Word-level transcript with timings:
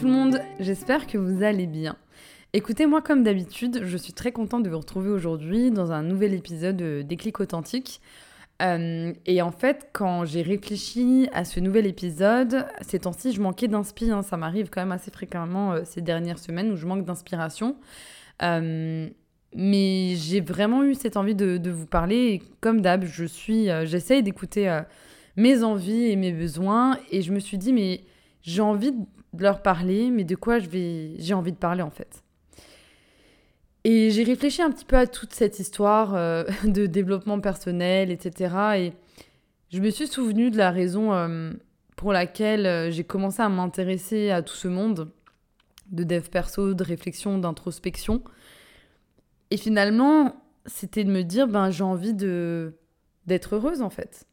tout 0.00 0.06
le 0.06 0.12
monde, 0.12 0.40
j'espère 0.58 1.06
que 1.06 1.18
vous 1.18 1.42
allez 1.42 1.66
bien. 1.66 1.94
Écoutez, 2.54 2.86
moi 2.86 3.02
comme 3.02 3.22
d'habitude, 3.22 3.82
je 3.84 3.96
suis 3.98 4.14
très 4.14 4.32
contente 4.32 4.62
de 4.62 4.70
vous 4.70 4.78
retrouver 4.78 5.10
aujourd'hui 5.10 5.70
dans 5.70 5.92
un 5.92 6.02
nouvel 6.02 6.32
épisode 6.32 6.78
de 6.78 7.02
Déclic 7.02 7.38
Authentique. 7.38 8.00
Euh, 8.62 9.12
et 9.26 9.42
en 9.42 9.50
fait, 9.50 9.90
quand 9.92 10.24
j'ai 10.24 10.40
réfléchi 10.40 11.28
à 11.34 11.44
ce 11.44 11.60
nouvel 11.60 11.84
épisode, 11.84 12.64
ces 12.80 13.00
temps-ci, 13.00 13.32
je 13.32 13.42
manquais 13.42 13.68
d'inspiration. 13.68 14.20
Hein. 14.20 14.22
ça 14.22 14.38
m'arrive 14.38 14.70
quand 14.70 14.80
même 14.80 14.92
assez 14.92 15.10
fréquemment 15.10 15.72
euh, 15.72 15.82
ces 15.84 16.00
dernières 16.00 16.38
semaines 16.38 16.72
où 16.72 16.76
je 16.76 16.86
manque 16.86 17.04
d'inspiration. 17.04 17.76
Euh, 18.42 19.06
mais 19.54 20.14
j'ai 20.16 20.40
vraiment 20.40 20.82
eu 20.82 20.94
cette 20.94 21.18
envie 21.18 21.34
de, 21.34 21.58
de 21.58 21.70
vous 21.70 21.86
parler. 21.86 22.16
Et 22.16 22.42
comme 22.62 22.80
d'hab, 22.80 23.04
je 23.04 23.26
suis, 23.26 23.68
j'essaye 23.84 24.22
d'écouter 24.22 24.80
mes 25.36 25.62
envies 25.62 26.06
et 26.06 26.16
mes 26.16 26.32
besoins. 26.32 26.96
Et 27.10 27.20
je 27.20 27.34
me 27.34 27.38
suis 27.38 27.58
dit, 27.58 27.74
mais 27.74 28.00
j'ai 28.40 28.62
envie 28.62 28.94
de 29.32 29.42
leur 29.42 29.62
parler, 29.62 30.10
mais 30.10 30.24
de 30.24 30.34
quoi 30.34 30.58
j'ai 30.58 31.34
envie 31.34 31.52
de 31.52 31.56
parler 31.56 31.82
en 31.82 31.90
fait. 31.90 32.22
Et 33.84 34.10
j'ai 34.10 34.24
réfléchi 34.24 34.60
un 34.60 34.70
petit 34.70 34.84
peu 34.84 34.96
à 34.96 35.06
toute 35.06 35.32
cette 35.32 35.58
histoire 35.58 36.14
euh, 36.14 36.44
de 36.64 36.86
développement 36.86 37.40
personnel, 37.40 38.10
etc. 38.10 38.54
Et 38.76 38.92
je 39.70 39.80
me 39.80 39.90
suis 39.90 40.06
souvenu 40.06 40.50
de 40.50 40.58
la 40.58 40.70
raison 40.70 41.12
euh, 41.14 41.52
pour 41.96 42.12
laquelle 42.12 42.66
euh, 42.66 42.90
j'ai 42.90 43.04
commencé 43.04 43.40
à 43.40 43.48
m'intéresser 43.48 44.30
à 44.30 44.42
tout 44.42 44.54
ce 44.54 44.68
monde 44.68 45.10
de 45.90 46.04
dev 46.04 46.28
perso, 46.28 46.74
de 46.74 46.84
réflexion, 46.84 47.38
d'introspection. 47.38 48.22
Et 49.50 49.56
finalement, 49.56 50.36
c'était 50.66 51.04
de 51.04 51.10
me 51.10 51.22
dire, 51.22 51.48
ben 51.48 51.70
j'ai 51.70 51.84
envie 51.84 52.14
de 52.14 52.74
d'être 53.26 53.56
heureuse 53.56 53.82
en 53.82 53.90
fait. 53.90 54.26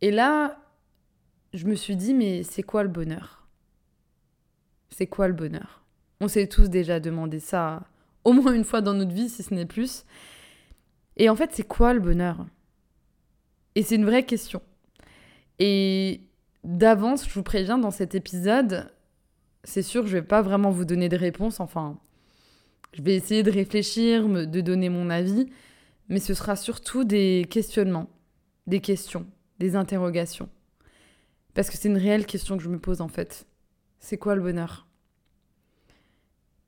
Et 0.00 0.10
là, 0.10 0.58
je 1.54 1.66
me 1.66 1.76
suis 1.76 1.96
dit, 1.96 2.12
mais 2.14 2.42
c'est 2.42 2.64
quoi 2.64 2.82
le 2.82 2.88
bonheur? 2.88 3.46
C'est 4.90 5.06
quoi 5.06 5.28
le 5.28 5.34
bonheur? 5.34 5.84
On 6.20 6.28
s'est 6.28 6.48
tous 6.48 6.68
déjà 6.68 7.00
demandé 7.00 7.38
ça 7.38 7.86
au 8.24 8.32
moins 8.32 8.52
une 8.52 8.64
fois 8.64 8.80
dans 8.80 8.94
notre 8.94 9.12
vie, 9.12 9.28
si 9.28 9.42
ce 9.42 9.54
n'est 9.54 9.66
plus. 9.66 10.04
Et 11.16 11.28
en 11.28 11.36
fait, 11.36 11.50
c'est 11.52 11.66
quoi 11.66 11.94
le 11.94 12.00
bonheur? 12.00 12.44
Et 13.76 13.82
c'est 13.82 13.94
une 13.94 14.04
vraie 14.04 14.24
question. 14.24 14.62
Et 15.58 16.22
d'avance, 16.64 17.28
je 17.28 17.34
vous 17.34 17.42
préviens, 17.42 17.78
dans 17.78 17.90
cet 17.90 18.14
épisode, 18.14 18.90
c'est 19.62 19.82
sûr, 19.82 20.06
je 20.06 20.12
vais 20.12 20.22
pas 20.22 20.42
vraiment 20.42 20.70
vous 20.70 20.84
donner 20.84 21.08
de 21.08 21.16
réponse. 21.16 21.60
Enfin, 21.60 21.98
je 22.92 23.02
vais 23.02 23.14
essayer 23.14 23.42
de 23.42 23.50
réfléchir, 23.50 24.28
de 24.28 24.60
donner 24.60 24.88
mon 24.88 25.10
avis, 25.10 25.50
mais 26.08 26.18
ce 26.18 26.34
sera 26.34 26.56
surtout 26.56 27.04
des 27.04 27.46
questionnements, 27.48 28.10
des 28.66 28.80
questions, 28.80 29.26
des 29.58 29.76
interrogations. 29.76 30.48
Parce 31.54 31.70
que 31.70 31.76
c'est 31.76 31.88
une 31.88 31.98
réelle 31.98 32.26
question 32.26 32.56
que 32.56 32.62
je 32.62 32.68
me 32.68 32.78
pose 32.78 33.00
en 33.00 33.08
fait. 33.08 33.46
C'est 34.00 34.18
quoi 34.18 34.34
le 34.34 34.42
bonheur? 34.42 34.86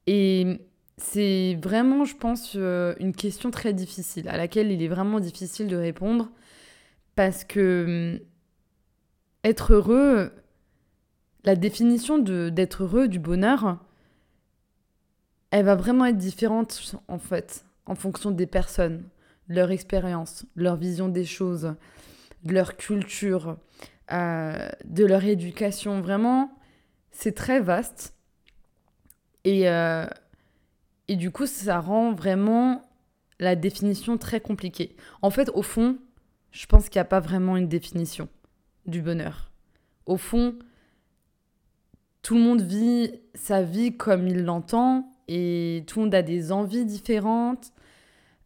Et 0.07 0.61
c'est 0.97 1.59
vraiment, 1.63 2.05
je 2.05 2.17
pense, 2.17 2.53
euh, 2.57 2.95
une 3.01 3.13
question 3.15 3.51
très 3.51 3.73
difficile, 3.75 4.29
à 4.29 4.37
laquelle 4.37 4.71
il 4.71 4.83
est 4.83 4.89
vraiment 4.89 5.21
difficile 5.21 5.67
de 5.67 5.77
répondre, 5.77 6.31
parce 7.17 7.45
que 7.45 8.19
hum, 8.19 8.27
être 9.45 9.75
heureux, 9.75 10.33
la 11.45 11.57
définition 11.57 12.19
d'être 12.19 12.85
heureux, 12.85 13.09
du 13.09 13.19
bonheur, 13.19 13.79
elle 15.51 15.65
va 15.65 15.77
vraiment 15.77 16.05
être 16.07 16.19
différente 16.19 16.97
en 17.09 17.19
fait, 17.19 17.65
en 17.87 17.95
fonction 17.95 18.31
des 18.31 18.47
personnes, 18.47 19.05
leur 19.49 19.71
expérience, 19.71 20.45
leur 20.57 20.77
vision 20.77 21.09
des 21.09 21.25
choses, 21.25 21.75
de 22.47 22.55
leur 22.55 22.77
culture, 22.77 23.59
euh, 24.13 24.69
de 24.85 25.05
leur 25.05 25.25
éducation. 25.25 26.01
Vraiment, 26.01 26.51
c'est 27.11 27.35
très 27.35 27.61
vaste. 27.61 28.15
Et, 29.45 29.69
euh, 29.69 30.07
et 31.09 31.17
du 31.17 31.31
coup, 31.31 31.47
ça 31.47 31.81
rend 31.81 32.13
vraiment 32.13 32.83
la 33.39 33.55
définition 33.55 34.17
très 34.19 34.41
compliquée. 34.41 34.97
En 35.23 35.31
fait, 35.31 35.51
au 35.55 35.63
fond, 35.63 35.99
je 36.53 36.67
pense 36.67 36.89
qu'il 36.89 36.99
n'y 36.99 37.03
a 37.03 37.07
pas 37.07 37.21
vraiment 37.21 37.57
une 37.57 37.69
définition 37.69 38.29
du 38.87 39.03
bonheur. 39.03 39.51
Au 40.07 40.17
fond, 40.17 40.57
tout 42.23 42.35
le 42.35 42.41
monde 42.41 42.63
vit 42.63 43.21
sa 43.35 43.63
vie 43.63 43.97
comme 43.97 44.27
il 44.27 44.45
l'entend 44.45 45.13
et 45.29 45.85
tout 45.87 45.99
le 45.99 46.05
monde 46.07 46.15
a 46.15 46.23
des 46.23 46.53
envies 46.53 46.85
différentes, 46.85 47.73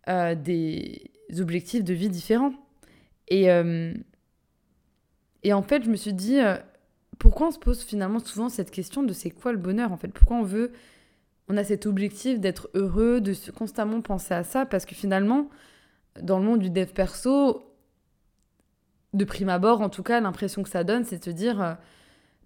euh, 0.08 0.34
des 0.34 1.12
objectifs 1.38 1.84
de 1.84 1.94
vie 1.94 2.08
différents. 2.08 2.52
Et, 3.30 3.48
et 5.42 5.52
en 5.52 5.62
fait, 5.62 5.84
je 5.84 5.90
me 5.90 5.96
suis 5.96 6.12
dit, 6.12 6.38
euh, 6.40 6.56
pourquoi 7.18 7.48
on 7.48 7.50
se 7.50 7.58
pose 7.58 7.82
finalement 7.82 8.18
souvent 8.18 8.48
cette 8.48 8.70
question 8.70 9.02
de 9.02 9.12
c'est 9.12 9.30
quoi 9.30 9.52
le 9.52 9.58
bonheur 9.58 9.92
en 9.92 9.96
fait? 9.96 10.08
Pourquoi 10.08 10.36
on 10.36 10.42
veut, 10.42 10.72
on 11.48 11.56
a 11.56 11.64
cet 11.64 11.86
objectif 11.86 12.40
d'être 12.40 12.70
heureux, 12.74 13.20
de 13.20 13.34
constamment 13.52 14.00
penser 14.00 14.34
à 14.34 14.44
ça? 14.44 14.66
Parce 14.66 14.84
que 14.84 14.94
finalement, 14.94 15.48
dans 16.20 16.38
le 16.38 16.44
monde 16.44 16.60
du 16.60 16.70
dev 16.70 16.86
perso, 16.86 17.66
de 19.12 19.24
prime 19.24 19.48
abord 19.48 19.80
en 19.80 19.88
tout 19.88 20.02
cas, 20.02 20.20
l'impression 20.20 20.62
que 20.62 20.68
ça 20.68 20.84
donne, 20.84 21.04
c'est 21.04 21.18
de 21.18 21.24
se 21.24 21.30
dire, 21.30 21.60
euh, 21.62 21.74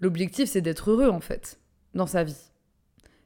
l'objectif 0.01 0.49
c'est 0.49 0.61
d'être 0.61 0.91
heureux 0.91 1.09
en 1.09 1.21
fait, 1.21 1.59
dans 1.95 2.07
sa 2.07 2.25
vie. 2.25 2.51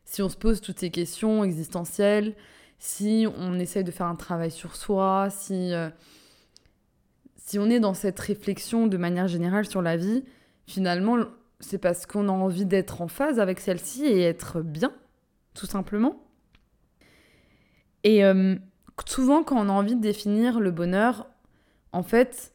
Si 0.04 0.22
on 0.22 0.30
se 0.30 0.36
pose 0.36 0.62
toutes 0.62 0.80
ces 0.80 0.90
questions 0.90 1.44
existentielles, 1.44 2.34
si 2.78 3.26
on 3.36 3.58
essaye 3.58 3.84
de 3.84 3.90
faire 3.90 4.06
un 4.06 4.16
travail 4.16 4.50
sur 4.50 4.76
soi, 4.76 5.28
si... 5.30 5.74
Euh, 5.74 5.90
si 7.48 7.58
on 7.58 7.70
est 7.70 7.80
dans 7.80 7.94
cette 7.94 8.20
réflexion 8.20 8.88
de 8.88 8.98
manière 8.98 9.26
générale 9.26 9.64
sur 9.64 9.80
la 9.80 9.96
vie, 9.96 10.22
finalement, 10.66 11.16
c'est 11.60 11.78
parce 11.78 12.04
qu'on 12.04 12.28
a 12.28 12.32
envie 12.32 12.66
d'être 12.66 13.00
en 13.00 13.08
phase 13.08 13.40
avec 13.40 13.58
celle-ci 13.58 14.04
et 14.04 14.20
être 14.20 14.60
bien, 14.60 14.92
tout 15.54 15.64
simplement. 15.64 16.20
Et 18.04 18.22
euh, 18.22 18.54
souvent, 19.06 19.44
quand 19.44 19.56
on 19.56 19.70
a 19.70 19.72
envie 19.72 19.96
de 19.96 20.02
définir 20.02 20.60
le 20.60 20.70
bonheur, 20.70 21.26
en 21.92 22.02
fait, 22.02 22.52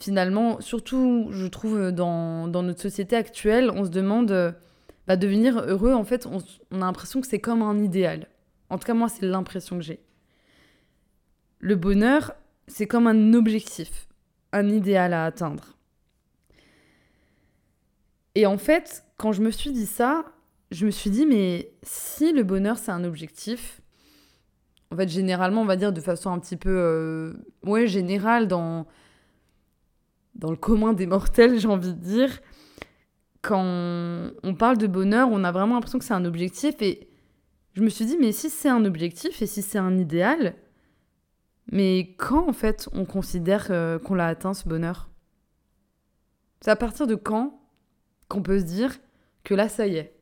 finalement, 0.00 0.60
surtout, 0.60 1.28
je 1.30 1.46
trouve, 1.46 1.92
dans, 1.92 2.48
notre 2.48 2.80
société 2.80 3.14
actuelle, 3.14 3.70
on 3.70 3.84
se 3.84 3.90
demande, 3.90 4.56
bah, 5.06 5.14
devenir 5.14 5.60
heureux, 5.60 5.92
en 5.92 6.04
fait, 6.04 6.26
on 6.26 6.38
a 6.38 6.84
l'impression 6.84 7.20
que 7.20 7.28
c'est 7.28 7.38
comme 7.38 7.62
un 7.62 7.78
idéal. 7.78 8.26
En 8.70 8.78
tout 8.78 8.86
cas, 8.86 8.94
moi, 8.94 9.08
c'est 9.08 9.24
l'impression 9.24 9.78
que 9.78 9.84
j'ai. 9.84 10.00
Le 11.60 11.76
bonheur, 11.76 12.34
c'est 12.70 12.86
comme 12.86 13.06
un 13.06 13.34
objectif, 13.34 14.08
un 14.52 14.68
idéal 14.68 15.12
à 15.12 15.24
atteindre. 15.24 15.76
Et 18.34 18.46
en 18.46 18.58
fait, 18.58 19.04
quand 19.18 19.32
je 19.32 19.42
me 19.42 19.50
suis 19.50 19.72
dit 19.72 19.86
ça, 19.86 20.24
je 20.70 20.86
me 20.86 20.90
suis 20.90 21.10
dit, 21.10 21.26
mais 21.26 21.72
si 21.82 22.32
le 22.32 22.44
bonheur 22.44 22.78
c'est 22.78 22.92
un 22.92 23.04
objectif, 23.04 23.80
en 24.92 24.96
fait, 24.96 25.08
généralement, 25.08 25.62
on 25.62 25.66
va 25.66 25.76
dire 25.76 25.92
de 25.92 26.00
façon 26.00 26.30
un 26.30 26.38
petit 26.38 26.56
peu, 26.56 26.70
euh, 26.70 27.32
ouais, 27.64 27.86
générale, 27.86 28.48
dans, 28.48 28.86
dans 30.34 30.50
le 30.50 30.56
commun 30.56 30.92
des 30.92 31.06
mortels, 31.06 31.58
j'ai 31.60 31.68
envie 31.68 31.94
de 31.94 32.00
dire, 32.00 32.40
quand 33.42 33.62
on 34.42 34.54
parle 34.54 34.78
de 34.78 34.86
bonheur, 34.86 35.28
on 35.30 35.44
a 35.44 35.52
vraiment 35.52 35.74
l'impression 35.74 35.98
que 35.98 36.04
c'est 36.04 36.14
un 36.14 36.24
objectif. 36.24 36.74
Et 36.82 37.08
je 37.74 37.82
me 37.82 37.88
suis 37.88 38.04
dit, 38.04 38.16
mais 38.18 38.32
si 38.32 38.50
c'est 38.50 38.68
un 38.68 38.84
objectif 38.84 39.42
et 39.42 39.46
si 39.46 39.62
c'est 39.62 39.78
un 39.78 39.96
idéal, 39.96 40.54
mais 41.70 42.14
quand, 42.18 42.48
en 42.48 42.52
fait, 42.52 42.88
on 42.92 43.04
considère 43.04 43.68
euh, 43.70 43.98
qu'on 43.98 44.14
l'a 44.14 44.26
atteint, 44.26 44.54
ce 44.54 44.68
bonheur? 44.68 45.08
C'est 46.60 46.70
à 46.70 46.76
partir 46.76 47.06
de 47.06 47.14
quand 47.14 47.60
qu'on 48.28 48.42
peut 48.42 48.58
se 48.58 48.64
dire 48.64 48.98
que 49.44 49.54
là, 49.54 49.68
ça 49.68 49.86
y 49.86 49.96
est. 49.96 50.14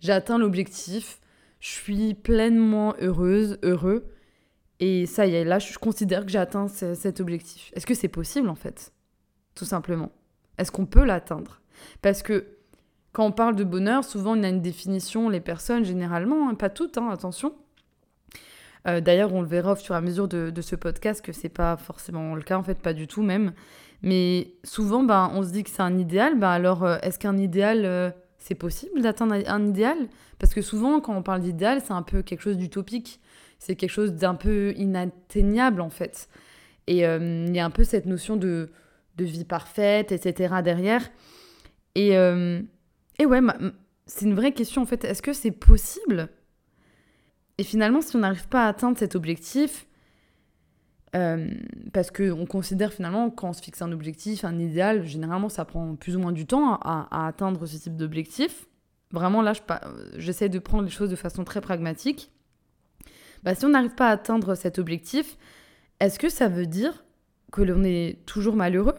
J'ai 0.00 0.12
atteint 0.12 0.36
l'objectif, 0.36 1.20
je 1.60 1.70
suis 1.70 2.14
pleinement 2.14 2.94
heureuse, 3.00 3.58
heureux, 3.62 4.12
et 4.80 5.06
ça 5.06 5.26
y 5.26 5.34
est, 5.34 5.44
là, 5.44 5.58
je 5.58 5.78
considère 5.78 6.26
que 6.26 6.30
j'ai 6.30 6.38
atteint 6.38 6.68
cet 6.68 7.20
objectif. 7.20 7.70
Est-ce 7.74 7.86
que 7.86 7.94
c'est 7.94 8.08
possible, 8.08 8.48
en 8.48 8.54
fait? 8.54 8.92
Tout 9.54 9.64
simplement. 9.64 10.12
Est-ce 10.58 10.70
qu'on 10.70 10.86
peut 10.86 11.04
l'atteindre? 11.04 11.62
Parce 12.02 12.22
que 12.22 12.58
quand 13.12 13.24
on 13.24 13.32
parle 13.32 13.56
de 13.56 13.64
bonheur, 13.64 14.04
souvent, 14.04 14.36
on 14.36 14.42
a 14.42 14.48
une 14.48 14.60
définition, 14.60 15.28
les 15.28 15.40
personnes, 15.40 15.84
généralement, 15.84 16.48
hein, 16.48 16.54
pas 16.54 16.68
toutes, 16.68 16.98
hein, 16.98 17.08
attention, 17.10 17.54
euh, 18.86 19.00
d'ailleurs, 19.00 19.32
on 19.32 19.40
le 19.40 19.48
verra 19.48 19.72
au 19.72 19.76
fur 19.76 19.94
et 19.94 19.98
à 19.98 20.00
mesure 20.00 20.28
de, 20.28 20.52
ce 20.60 20.76
podcast 20.76 21.24
que 21.24 21.32
c'est 21.32 21.48
pas 21.48 21.76
forcément 21.76 22.34
le 22.34 22.42
cas, 22.42 22.58
en 22.58 22.62
fait, 22.62 22.78
pas 22.78 22.92
du 22.92 23.06
tout 23.06 23.22
même. 23.22 23.52
Mais 24.02 24.54
souvent, 24.62 25.02
ben, 25.02 25.30
on 25.34 25.42
se 25.42 25.50
dit 25.50 25.64
que 25.64 25.70
c'est 25.70 25.82
un 25.82 25.98
idéal. 25.98 26.38
Ben, 26.38 26.50
alors, 26.50 26.84
euh, 26.84 26.98
est-ce 27.02 27.18
qu'un 27.18 27.38
idéal, 27.38 27.84
euh, 27.84 28.10
c'est 28.38 28.54
possible 28.54 29.00
d'atteindre 29.00 29.36
un 29.46 29.66
idéal? 29.66 29.96
Parce 30.38 30.52
que 30.52 30.60
souvent, 30.60 31.00
quand 31.00 31.16
on 31.16 31.22
parle 31.22 31.40
d'idéal, 31.40 31.80
c'est 31.82 31.92
un 31.92 32.02
peu 32.02 32.22
quelque 32.22 32.42
chose 32.42 32.58
d'utopique. 32.58 33.20
C'est 33.58 33.76
quelque 33.76 33.90
chose 33.90 34.12
d'un 34.12 34.34
peu 34.34 34.74
inatteignable, 34.76 35.80
en 35.80 35.90
fait. 35.90 36.28
Et 36.86 36.98
il 36.98 37.56
y 37.56 37.60
a 37.60 37.64
un 37.64 37.70
peu 37.70 37.84
cette 37.84 38.04
notion 38.04 38.36
de, 38.36 38.70
de 39.16 39.24
vie 39.24 39.44
parfaite, 39.44 40.12
etc. 40.12 40.56
derrière. 40.62 41.08
Et, 41.94 42.10
et 42.10 43.26
ouais, 43.26 43.40
c'est 44.04 44.26
une 44.26 44.34
vraie 44.34 44.52
question, 44.52 44.82
en 44.82 44.86
fait. 44.86 45.04
Est-ce 45.04 45.22
que 45.22 45.32
c'est 45.32 45.52
possible 45.52 46.28
et 47.58 47.64
finalement, 47.64 48.00
si 48.00 48.16
on 48.16 48.20
n'arrive 48.20 48.48
pas 48.48 48.66
à 48.66 48.68
atteindre 48.68 48.98
cet 48.98 49.14
objectif, 49.14 49.86
Euh, 51.14 51.48
parce 51.92 52.10
qu'on 52.10 52.44
considère 52.44 52.92
finalement, 52.92 53.30
quand 53.30 53.50
on 53.50 53.52
se 53.52 53.62
fixe 53.62 53.80
un 53.82 53.92
objectif, 53.92 54.44
un 54.44 54.58
idéal, 54.58 55.04
généralement 55.04 55.48
ça 55.48 55.64
prend 55.64 55.94
plus 55.94 56.16
ou 56.16 56.18
moins 56.18 56.32
du 56.32 56.44
temps 56.44 56.74
à, 56.74 57.26
atteindre 57.26 57.66
ce 57.66 57.76
type 57.76 57.96
d'objectif. 57.96 58.66
Vraiment 59.12 59.40
là, 59.40 59.52
j'essaie 60.16 60.48
de 60.48 60.58
prendre 60.58 60.82
les 60.84 60.90
choses 60.90 61.10
de 61.10 61.16
façon 61.16 61.44
très 61.44 61.60
pragmatique. 61.60 62.32
Bah, 63.44 63.54
si 63.54 63.64
on 63.64 63.68
n'arrive 63.68 63.94
pas 63.94 64.08
à 64.08 64.12
atteindre 64.12 64.56
cet 64.56 64.80
objectif, 64.80 65.36
est-ce 66.00 66.18
que 66.18 66.28
ça 66.28 66.48
veut 66.48 66.66
dire 66.66 67.04
que 67.52 67.62
l'on 67.62 67.84
est 67.84 68.18
toujours 68.26 68.56
malheureux? 68.56 68.96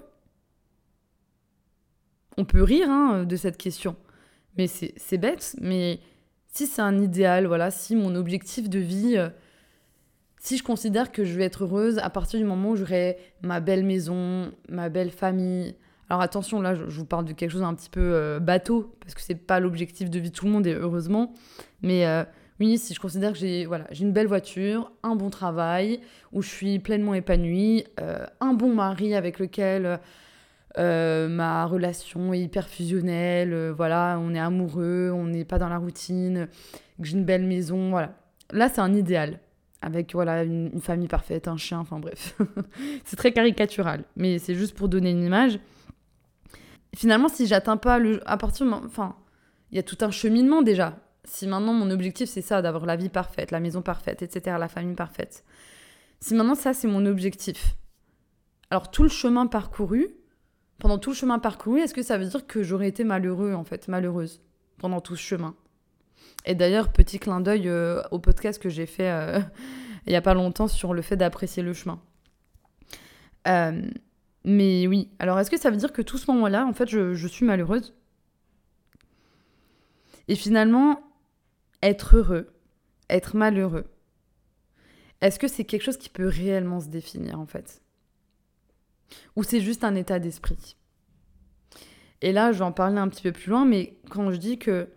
On 2.38 2.46
peut 2.46 2.64
rire 2.64 2.90
hein, 2.90 3.26
de 3.26 3.36
cette 3.36 3.58
question, 3.58 3.98
mais 4.58 4.68
c'est 4.68 5.18
bête, 5.18 5.58
mais 5.60 6.00
si 6.56 6.68
c'est 6.68 6.82
un 6.82 7.02
idéal, 7.02 7.48
voilà, 7.48 7.70
si 7.70 7.96
mon 7.96 8.16
objectif 8.16 8.70
de 8.70 8.80
vie... 8.80 9.18
Euh, 9.18 9.30
si 10.40 10.58
je 10.58 10.64
considère 10.64 11.12
que 11.12 11.26
je 11.26 11.34
vais 11.36 11.44
être 11.44 11.64
heureuse 11.64 11.98
à 11.98 12.10
partir 12.12 12.40
du 12.40 12.46
moment 12.46 12.70
où 12.70 12.76
j'aurai 12.76 13.18
ma 13.42 13.60
belle 13.60 13.84
maison, 13.84 14.52
ma 14.70 14.90
belle 14.90 15.10
famille. 15.10 15.76
Alors 16.08 16.22
attention, 16.22 16.62
là, 16.62 16.76
je, 16.76 16.84
vous 16.84 17.06
parle 17.06 17.26
de 17.26 17.34
quelque 17.34 17.50
chose 17.50 17.64
un 17.64 17.74
petit 17.74 17.90
peu 17.90 18.00
euh, 18.00 18.40
bateau, 18.40 18.96
parce 19.02 19.16
que 19.16 19.22
c'est 19.22 19.36
pas 19.36 19.60
l'objectif 19.60 20.12
de 20.12 20.20
vie 20.20 20.30
de 20.30 20.36
tout 20.36 20.46
le 20.46 20.52
monde, 20.52 20.68
et 20.68 20.74
heureusement. 20.76 21.34
Mais 21.82 22.06
euh, 22.06 22.24
oui, 22.60 22.78
si 22.78 22.94
je 22.94 23.00
considère 23.00 23.34
que 23.34 23.40
j'ai 23.40 23.66
voilà, 23.66 23.88
une 24.00 24.14
belle 24.14 24.28
voiture, 24.28 24.92
un 25.02 25.16
bon 25.16 25.32
travail, 25.32 26.00
où 26.32 26.44
je 26.44 26.48
suis 26.48 26.78
pleinement 26.80 27.16
épanouie, 27.16 27.86
un 28.40 28.54
bon 28.54 28.74
mari 28.74 29.16
avec 29.16 29.40
lequel 29.40 30.00
ma 30.78 31.66
relation 31.66 32.34
est 32.34 32.40
hyper 32.40 32.68
fusionnelle, 32.68 33.72
voilà, 33.72 34.18
on 34.22 34.34
est 34.34 34.40
amoureux, 34.40 35.12
on 35.14 35.26
n'est 35.26 35.46
pas 35.46 35.58
dans 35.58 35.70
la 35.70 35.78
routine, 35.78 36.48
que 37.02 37.08
j'ai 37.08 37.18
une 37.18 37.26
belle 37.26 37.46
maison, 37.46 37.90
voilà. 37.90 38.16
Là, 38.52 38.70
c'est 38.70 38.82
un 38.82 38.94
idéal 38.94 39.40
avec 39.86 40.14
voilà 40.14 40.44
une, 40.44 40.82
famille 40.82 41.08
parfaite, 41.08 41.48
un 41.48 41.58
chien, 41.58 41.80
enfin 41.80 42.00
bref. 42.00 42.36
c'est 43.06 43.16
très 43.16 43.32
caricatural, 43.32 44.04
mais 44.16 44.40
c'est 44.40 44.56
juste 44.56 44.76
pour 44.76 44.90
donner 44.90 45.12
une 45.12 45.24
image. 45.24 45.60
Finalement, 46.96 47.30
si 47.30 47.46
j'atteins 47.46 47.78
pas 47.78 48.00
le 48.00 48.20
à 48.28 48.36
partir 48.38 48.66
enfin, 48.84 49.16
il 49.72 49.76
y 49.76 49.80
a 49.80 49.84
tout 49.84 49.98
un 50.02 50.10
cheminement 50.10 50.64
déjà. 50.64 50.98
Si 51.24 51.48
maintenant 51.48 51.74
mon 51.74 51.92
objectif 51.92 52.30
c'est 52.30 52.42
ça 52.42 52.64
d'avoir 52.64 52.88
la 52.88 52.96
vie 52.96 53.10
parfaite, 53.10 53.52
la 53.52 53.60
maison 53.60 53.84
parfaite, 53.84 54.24
etc., 54.24 54.58
la 54.60 54.68
famille 54.68 54.96
parfaite. 54.96 55.44
Si 56.20 56.34
maintenant 56.34 56.56
ça 56.56 56.74
c'est 56.74 56.88
mon 56.88 57.06
objectif. 57.06 57.76
Alors 58.72 58.90
tout 58.90 59.04
le 59.04 59.10
chemin 59.10 59.46
parcouru, 59.46 60.08
pendant 60.80 60.98
tout 60.98 61.12
le 61.12 61.16
chemin 61.16 61.40
parcouru, 61.40 61.80
est-ce 61.80 61.94
que 61.94 62.04
ça 62.04 62.18
veut 62.18 62.26
dire 62.26 62.46
que 62.48 62.64
j'aurais 62.64 62.88
été 62.88 63.04
malheureux 63.04 63.54
en 63.54 63.64
fait, 63.64 63.88
malheureuse 63.88 64.42
pendant 64.78 65.02
tout 65.02 65.16
ce 65.16 65.22
chemin? 65.22 65.56
Et 66.46 66.56
d'ailleurs, 66.56 66.92
petit 66.92 67.20
clin 67.20 67.42
d'œil 67.42 67.68
euh, 67.68 68.02
au 68.12 68.20
podcast 68.20 68.62
que 68.62 68.70
j'ai 68.70 68.86
fait 68.86 69.10
euh, 69.10 69.40
il 70.06 70.12
n'y 70.12 70.16
a 70.16 70.22
pas 70.22 70.34
longtemps 70.34 70.68
sur 70.68 70.94
le 70.94 71.02
fait 71.02 71.18
d'apprécier 71.18 71.64
le 71.64 71.74
chemin. 71.74 72.00
Euh, 73.48 73.82
mais 74.44 74.88
oui, 74.88 75.10
alors 75.20 75.40
est-ce 75.40 75.50
que 75.50 75.58
ça 75.60 75.72
veut 75.72 75.78
dire 75.78 75.94
que 75.94 76.02
tout 76.02 76.18
ce 76.18 76.30
moment-là, 76.32 76.66
en 76.66 76.74
fait, 76.74 76.88
je, 76.88 77.14
je 77.14 77.28
suis 77.28 77.46
malheureuse? 77.46 77.96
Et 80.28 80.36
finalement, 80.36 81.02
être 81.82 82.18
heureux, 82.18 82.54
être 83.10 83.36
malheureux, 83.36 83.86
est-ce 85.22 85.40
que 85.40 85.48
c'est 85.48 85.66
quelque 85.66 85.84
chose 85.84 85.98
qui 85.98 86.10
peut 86.10 86.28
réellement 86.28 86.80
se 86.80 86.88
définir, 86.88 87.40
en 87.40 87.46
fait? 87.46 87.82
Ou 89.36 89.44
c'est 89.44 89.62
juste 89.62 89.84
un 89.84 89.96
état 89.96 90.20
d'esprit 90.20 90.76
Et 92.22 92.32
là, 92.32 92.52
je 92.52 92.60
vais 92.60 92.66
en 92.66 92.72
parler 92.72 92.98
un 92.98 93.08
petit 93.08 93.24
peu 93.24 93.32
plus 93.32 93.50
loin, 93.50 93.66
mais 93.66 93.98
quand 94.10 94.32
je 94.32 94.38
dis 94.38 94.58
que 94.58 94.88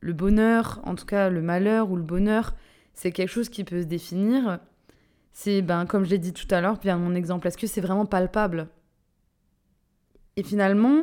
le 0.00 0.12
bonheur, 0.12 0.80
en 0.84 0.94
tout 0.94 1.06
cas 1.06 1.28
le 1.28 1.42
malheur 1.42 1.90
ou 1.90 1.96
le 1.96 2.02
bonheur, 2.02 2.54
c'est 2.94 3.12
quelque 3.12 3.30
chose 3.30 3.48
qui 3.48 3.64
peut 3.64 3.82
se 3.82 3.86
définir. 3.86 4.60
C'est, 5.32 5.62
ben, 5.62 5.86
comme 5.86 6.04
je 6.04 6.10
l'ai 6.10 6.18
dit 6.18 6.32
tout 6.32 6.52
à 6.52 6.60
l'heure, 6.60 6.78
bien 6.78 6.96
mon 6.96 7.14
exemple, 7.14 7.46
est-ce 7.46 7.58
que 7.58 7.66
c'est 7.66 7.80
vraiment 7.80 8.06
palpable? 8.06 8.68
Et 10.36 10.42
finalement, 10.42 11.02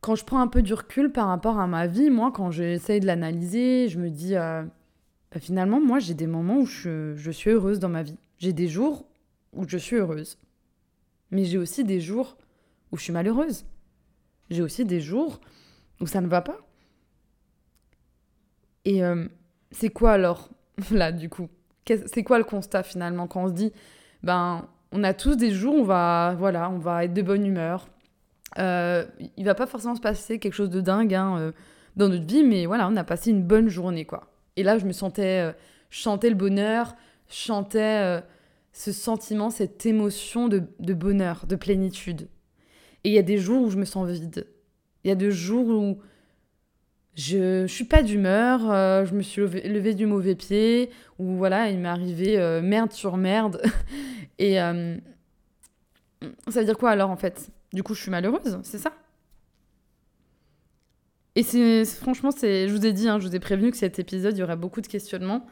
quand 0.00 0.16
je 0.16 0.24
prends 0.24 0.40
un 0.40 0.48
peu 0.48 0.62
du 0.62 0.74
recul 0.74 1.12
par 1.12 1.28
rapport 1.28 1.58
à 1.58 1.66
ma 1.66 1.86
vie, 1.86 2.10
moi, 2.10 2.32
quand 2.32 2.50
j'essaye 2.50 3.00
de 3.00 3.06
l'analyser, 3.06 3.88
je 3.88 3.98
me 3.98 4.10
dis, 4.10 4.36
euh, 4.36 4.62
ben, 5.32 5.40
finalement, 5.40 5.80
moi, 5.80 5.98
j'ai 5.98 6.14
des 6.14 6.26
moments 6.26 6.58
où 6.58 6.66
je, 6.66 7.14
je 7.16 7.30
suis 7.30 7.50
heureuse 7.50 7.78
dans 7.78 7.88
ma 7.88 8.02
vie. 8.02 8.18
J'ai 8.38 8.52
des 8.52 8.68
jours 8.68 9.06
où 9.52 9.68
je 9.68 9.78
suis 9.78 9.96
heureuse. 9.96 10.38
Mais 11.30 11.44
j'ai 11.44 11.58
aussi 11.58 11.84
des 11.84 12.00
jours 12.00 12.36
où 12.90 12.96
je 12.96 13.04
suis 13.04 13.12
malheureuse. 13.12 13.64
J'ai 14.50 14.62
aussi 14.62 14.84
des 14.84 15.00
jours 15.00 15.40
où 16.00 16.06
ça 16.06 16.20
ne 16.20 16.26
va 16.26 16.42
pas. 16.42 16.58
Et 18.84 19.04
euh, 19.04 19.26
c'est 19.70 19.90
quoi 19.90 20.12
alors, 20.12 20.50
là, 20.90 21.12
du 21.12 21.28
coup? 21.28 21.48
C'est 21.86 22.22
quoi 22.22 22.38
le 22.38 22.44
constat 22.44 22.82
finalement 22.82 23.26
quand 23.26 23.44
on 23.44 23.48
se 23.48 23.54
dit, 23.54 23.72
ben, 24.22 24.68
on 24.92 25.02
a 25.04 25.14
tous 25.14 25.36
des 25.36 25.50
jours 25.50 25.74
où 25.74 25.78
on 25.80 25.84
va, 25.84 26.36
voilà, 26.38 26.70
on 26.70 26.78
va 26.78 27.04
être 27.04 27.14
de 27.14 27.22
bonne 27.22 27.44
humeur. 27.44 27.88
Euh, 28.58 29.04
il 29.36 29.44
va 29.44 29.54
pas 29.54 29.66
forcément 29.66 29.94
se 29.94 30.00
passer 30.00 30.38
quelque 30.38 30.52
chose 30.52 30.70
de 30.70 30.80
dingue 30.80 31.14
hein, 31.14 31.36
euh, 31.38 31.52
dans 31.96 32.08
notre 32.08 32.26
vie, 32.26 32.44
mais 32.44 32.66
voilà, 32.66 32.86
on 32.88 32.96
a 32.96 33.04
passé 33.04 33.30
une 33.30 33.42
bonne 33.42 33.68
journée, 33.68 34.04
quoi. 34.04 34.28
Et 34.56 34.62
là, 34.62 34.76
je 34.76 34.84
me 34.84 34.92
sentais, 34.92 35.40
euh, 35.40 35.52
chantais 35.88 36.28
le 36.28 36.36
bonheur, 36.36 36.94
je 37.30 37.36
chantais 37.36 38.22
ce 38.72 38.92
sentiment, 38.92 39.50
cette 39.50 39.84
émotion 39.86 40.48
de, 40.48 40.62
de 40.80 40.94
bonheur, 40.94 41.46
de 41.46 41.56
plénitude. 41.56 42.28
Et 43.04 43.10
il 43.10 43.12
y 43.12 43.18
a 43.18 43.22
des 43.22 43.38
jours 43.38 43.62
où 43.62 43.70
je 43.70 43.76
me 43.76 43.84
sens 43.84 44.08
vide. 44.08 44.46
Il 45.04 45.08
y 45.08 45.10
a 45.10 45.16
des 45.16 45.30
jours 45.30 45.68
où 45.68 45.98
je, 47.14 47.66
je 47.66 47.72
suis 47.72 47.84
pas 47.84 48.02
d'humeur, 48.02 48.70
euh, 48.70 49.04
je 49.04 49.14
me 49.14 49.22
suis 49.22 49.42
levé, 49.42 49.94
du 49.94 50.06
mauvais 50.06 50.34
pied, 50.34 50.90
ou 51.18 51.36
voilà, 51.36 51.70
il 51.70 51.78
m'est 51.78 51.88
arrivé 51.88 52.38
euh, 52.38 52.62
merde 52.62 52.92
sur 52.92 53.16
merde. 53.16 53.60
Et 54.38 54.60
euh, 54.60 54.96
ça 56.48 56.60
veut 56.60 56.66
dire 56.66 56.78
quoi 56.78 56.90
alors 56.90 57.10
en 57.10 57.16
fait? 57.16 57.50
Du 57.72 57.82
coup, 57.82 57.94
je 57.94 58.02
suis 58.02 58.10
malheureuse, 58.10 58.58
c'est 58.62 58.78
ça? 58.78 58.92
Et 61.34 61.42
c'est 61.42 61.84
franchement, 61.84 62.30
c'est, 62.30 62.68
je 62.68 62.74
vous 62.74 62.84
ai 62.86 62.92
dit, 62.92 63.08
hein, 63.08 63.18
je 63.18 63.26
vous 63.26 63.34
ai 63.34 63.40
prévenu 63.40 63.70
que 63.70 63.76
cet 63.76 63.98
épisode, 63.98 64.36
il 64.36 64.40
y 64.40 64.42
aurait 64.42 64.56
beaucoup 64.56 64.80
de 64.80 64.86
questionnements. 64.86 65.46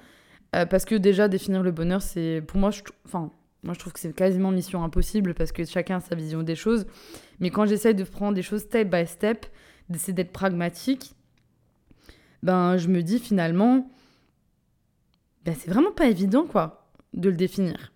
Parce 0.52 0.84
que 0.84 0.94
déjà, 0.94 1.28
définir 1.28 1.62
le 1.62 1.70
bonheur, 1.70 2.02
c'est 2.02 2.42
pour 2.46 2.58
moi, 2.58 2.70
je, 2.70 2.82
enfin, 3.04 3.30
moi 3.62 3.74
je 3.74 3.78
trouve 3.78 3.92
que 3.92 4.00
c'est 4.00 4.14
quasiment 4.14 4.50
mission 4.50 4.82
impossible 4.82 5.34
parce 5.34 5.52
que 5.52 5.64
chacun 5.64 5.96
a 5.96 6.00
sa 6.00 6.14
vision 6.14 6.42
des 6.42 6.56
choses. 6.56 6.86
Mais 7.38 7.50
quand 7.50 7.66
j'essaye 7.66 7.94
de 7.94 8.04
prendre 8.04 8.34
des 8.34 8.42
choses 8.42 8.62
step 8.62 8.88
by 8.90 9.06
step, 9.06 9.46
d'essayer 9.88 10.12
d'être 10.12 10.32
pragmatique, 10.32 11.14
ben 12.42 12.76
je 12.76 12.88
me 12.88 13.02
dis 13.02 13.18
finalement, 13.18 13.90
ben 15.44 15.54
c'est 15.58 15.70
vraiment 15.70 15.92
pas 15.92 16.06
évident 16.06 16.46
quoi 16.46 16.90
de 17.12 17.28
le 17.28 17.36
définir. 17.36 17.92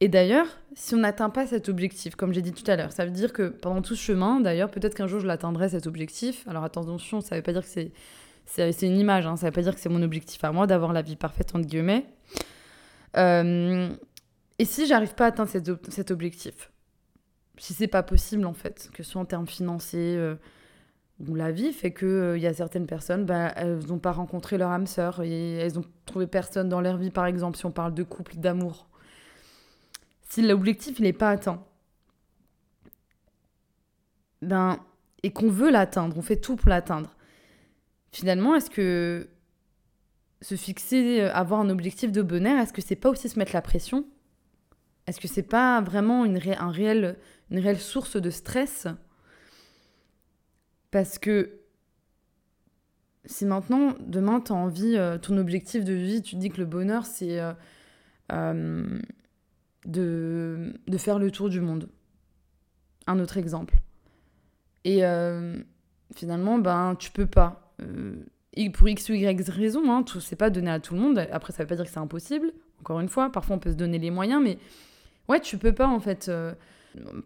Et 0.00 0.08
d'ailleurs, 0.08 0.46
si 0.74 0.94
on 0.94 0.98
n'atteint 0.98 1.28
pas 1.28 1.46
cet 1.46 1.68
objectif, 1.68 2.16
comme 2.16 2.32
j'ai 2.32 2.40
dit 2.40 2.52
tout 2.52 2.68
à 2.70 2.76
l'heure, 2.76 2.92
ça 2.92 3.04
veut 3.04 3.10
dire 3.10 3.32
que 3.32 3.48
pendant 3.48 3.82
tout 3.82 3.94
ce 3.94 4.02
chemin, 4.02 4.40
d'ailleurs, 4.40 4.70
peut-être 4.70 4.94
qu'un 4.94 5.06
jour 5.06 5.20
je 5.20 5.26
l'atteindrai 5.26 5.70
cet 5.70 5.86
objectif. 5.86 6.46
Alors 6.48 6.64
attention, 6.64 7.20
ça 7.20 7.36
veut 7.36 7.42
pas 7.42 7.52
dire 7.52 7.62
que 7.62 7.68
c'est 7.68 7.92
c'est 8.52 8.82
une 8.82 8.98
image, 8.98 9.26
hein, 9.26 9.36
ça 9.36 9.46
veut 9.46 9.52
pas 9.52 9.62
dire 9.62 9.74
que 9.74 9.80
c'est 9.80 9.88
mon 9.88 10.02
objectif 10.02 10.42
à 10.42 10.50
moi 10.50 10.66
d'avoir 10.66 10.92
la 10.92 11.02
vie 11.02 11.16
parfaite 11.16 11.54
entre 11.54 11.66
guillemets. 11.66 12.06
Euh, 13.16 13.88
et 14.58 14.64
si 14.64 14.86
j'arrive 14.86 15.14
pas 15.14 15.26
à 15.26 15.28
atteindre 15.28 15.50
cet, 15.50 16.10
objectif, 16.10 16.70
si 17.58 17.74
c'est 17.74 17.86
pas 17.86 18.02
possible 18.02 18.44
en 18.44 18.52
fait, 18.52 18.90
que 18.92 19.02
ce 19.02 19.12
soit 19.12 19.20
en 19.20 19.24
termes 19.24 19.46
financiers, 19.46 20.16
euh, 20.16 20.34
la 21.28 21.52
vie 21.52 21.72
fait 21.72 21.92
qu'il 21.92 22.08
il 22.08 22.14
euh, 22.14 22.38
y 22.38 22.46
a 22.46 22.54
certaines 22.54 22.86
personnes, 22.86 23.24
bah, 23.24 23.52
elles 23.56 23.86
n'ont 23.86 23.98
pas 23.98 24.12
rencontré 24.12 24.58
leur 24.58 24.70
âme 24.70 24.86
sœur 24.86 25.22
et 25.22 25.54
elles 25.54 25.78
ont 25.78 25.84
trouvé 26.04 26.26
personne 26.26 26.68
dans 26.68 26.80
leur 26.80 26.96
vie, 26.96 27.10
par 27.10 27.26
exemple, 27.26 27.56
si 27.56 27.66
on 27.66 27.70
parle 27.70 27.94
de 27.94 28.02
couple, 28.02 28.36
d'amour. 28.36 28.88
Si 30.28 30.42
l'objectif 30.42 30.98
n'est 30.98 31.12
pas 31.12 31.30
atteint, 31.30 31.62
ben, 34.42 34.78
et 35.22 35.32
qu'on 35.32 35.50
veut 35.50 35.70
l'atteindre, 35.70 36.16
on 36.16 36.22
fait 36.22 36.36
tout 36.36 36.56
pour 36.56 36.68
l'atteindre, 36.68 37.14
finalement, 38.12 38.54
est-ce 38.54 38.70
que 38.70 39.28
se 40.42 40.54
fixer, 40.54 41.20
euh, 41.20 41.32
avoir 41.32 41.60
un 41.60 41.70
objectif 41.70 42.12
de 42.12 42.22
bonheur, 42.22 42.58
est-ce 42.58 42.72
que 42.72 42.82
c'est 42.82 42.96
pas 42.96 43.10
aussi 43.10 43.28
se 43.28 43.38
mettre 43.38 43.52
la 43.52 43.62
pression? 43.62 44.06
Est-ce 45.06 45.20
que 45.20 45.28
c'est 45.28 45.42
pas 45.42 45.80
vraiment 45.80 46.24
une, 46.24 46.40
un 46.58 46.70
réel, 46.70 47.16
une 47.50 47.58
réelle 47.58 47.78
source 47.78 48.16
de 48.16 48.30
stress? 48.30 48.86
Parce 50.90 51.18
que 51.18 51.60
si 53.24 53.44
maintenant, 53.44 53.94
demain, 54.00 54.40
tu 54.40 54.52
as 54.52 54.54
envie, 54.54 54.96
euh, 54.96 55.18
ton 55.18 55.36
objectif 55.36 55.84
de 55.84 55.92
vie, 55.92 56.22
tu 56.22 56.36
dis 56.36 56.48
que 56.48 56.58
le 56.58 56.64
bonheur, 56.64 57.06
c'est 57.06 57.40
euh, 58.32 58.98
de, 59.84 60.72
de, 60.86 60.98
faire 60.98 61.18
le 61.18 61.30
tour 61.30 61.48
du 61.48 61.60
monde. 61.60 61.88
Un 63.06 63.18
autre 63.20 63.36
exemple. 63.36 63.76
Et 64.84 65.02
finalement, 66.14 66.58
ben, 66.58 66.94
tu 66.98 67.10
peux 67.10 67.26
pas. 67.26 67.69
Pour 68.72 68.88
X 68.88 69.08
ou 69.08 69.14
Y 69.14 69.48
raison, 69.48 69.90
hein, 69.90 70.04
c'est 70.20 70.36
pas 70.36 70.50
donné 70.50 70.70
à 70.70 70.80
tout 70.80 70.94
le 70.94 71.00
monde. 71.00 71.26
Après, 71.30 71.52
ça 71.52 71.62
veut 71.62 71.68
pas 71.68 71.76
dire 71.76 71.84
que 71.84 71.90
c'est 71.90 71.98
impossible. 71.98 72.52
Encore 72.80 73.00
une 73.00 73.08
fois, 73.08 73.30
parfois 73.30 73.56
on 73.56 73.58
peut 73.58 73.70
se 73.70 73.76
donner 73.76 73.98
les 73.98 74.10
moyens, 74.10 74.42
mais 74.42 74.58
ouais, 75.28 75.40
tu 75.40 75.58
peux 75.58 75.72
pas 75.72 75.86
en 75.86 76.00
fait 76.00 76.30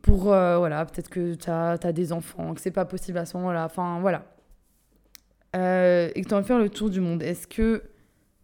pour, 0.02 0.32
euh, 0.32 0.58
voilà, 0.58 0.84
peut-être 0.84 1.08
que 1.08 1.34
tu 1.34 1.50
as, 1.50 1.92
des 1.92 2.12
enfants, 2.12 2.54
que 2.54 2.60
c'est 2.60 2.70
pas 2.70 2.84
possible 2.84 3.18
à 3.18 3.26
ce 3.26 3.36
moment-là. 3.38 3.64
Enfin, 3.64 4.00
voilà. 4.00 4.24
Euh, 5.56 6.10
et 6.14 6.22
que 6.22 6.28
tu 6.28 6.34
as 6.34 6.36
envie 6.36 6.44
de 6.44 6.48
faire 6.48 6.58
le 6.58 6.68
tour 6.68 6.90
du 6.90 7.00
monde. 7.00 7.22
Est-ce 7.22 7.46
que 7.46 7.82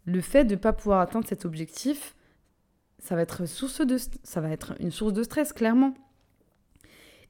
le 0.05 0.21
fait 0.21 0.45
de 0.45 0.55
pas 0.55 0.73
pouvoir 0.73 1.01
atteindre 1.01 1.27
cet 1.27 1.45
objectif, 1.45 2.15
ça 2.99 3.15
va 3.15 3.21
être 3.21 3.45
source 3.45 3.85
de 3.85 3.97
ça 4.23 4.41
va 4.41 4.49
être 4.49 4.73
une 4.79 4.91
source 4.91 5.13
de 5.13 5.23
stress 5.23 5.53
clairement. 5.53 5.93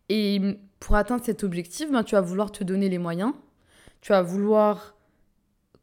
Et 0.10 0.58
pour 0.80 0.96
atteindre 0.96 1.24
cet 1.24 1.44
objectif, 1.44 1.92
ben, 1.92 2.04
tu 2.04 2.16
vas 2.16 2.22
vouloir 2.22 2.52
te 2.52 2.64
donner 2.64 2.90
les 2.90 2.98
moyens, 2.98 3.34
tu 4.01 4.12
vas 4.12 4.22
vouloir 4.22 4.96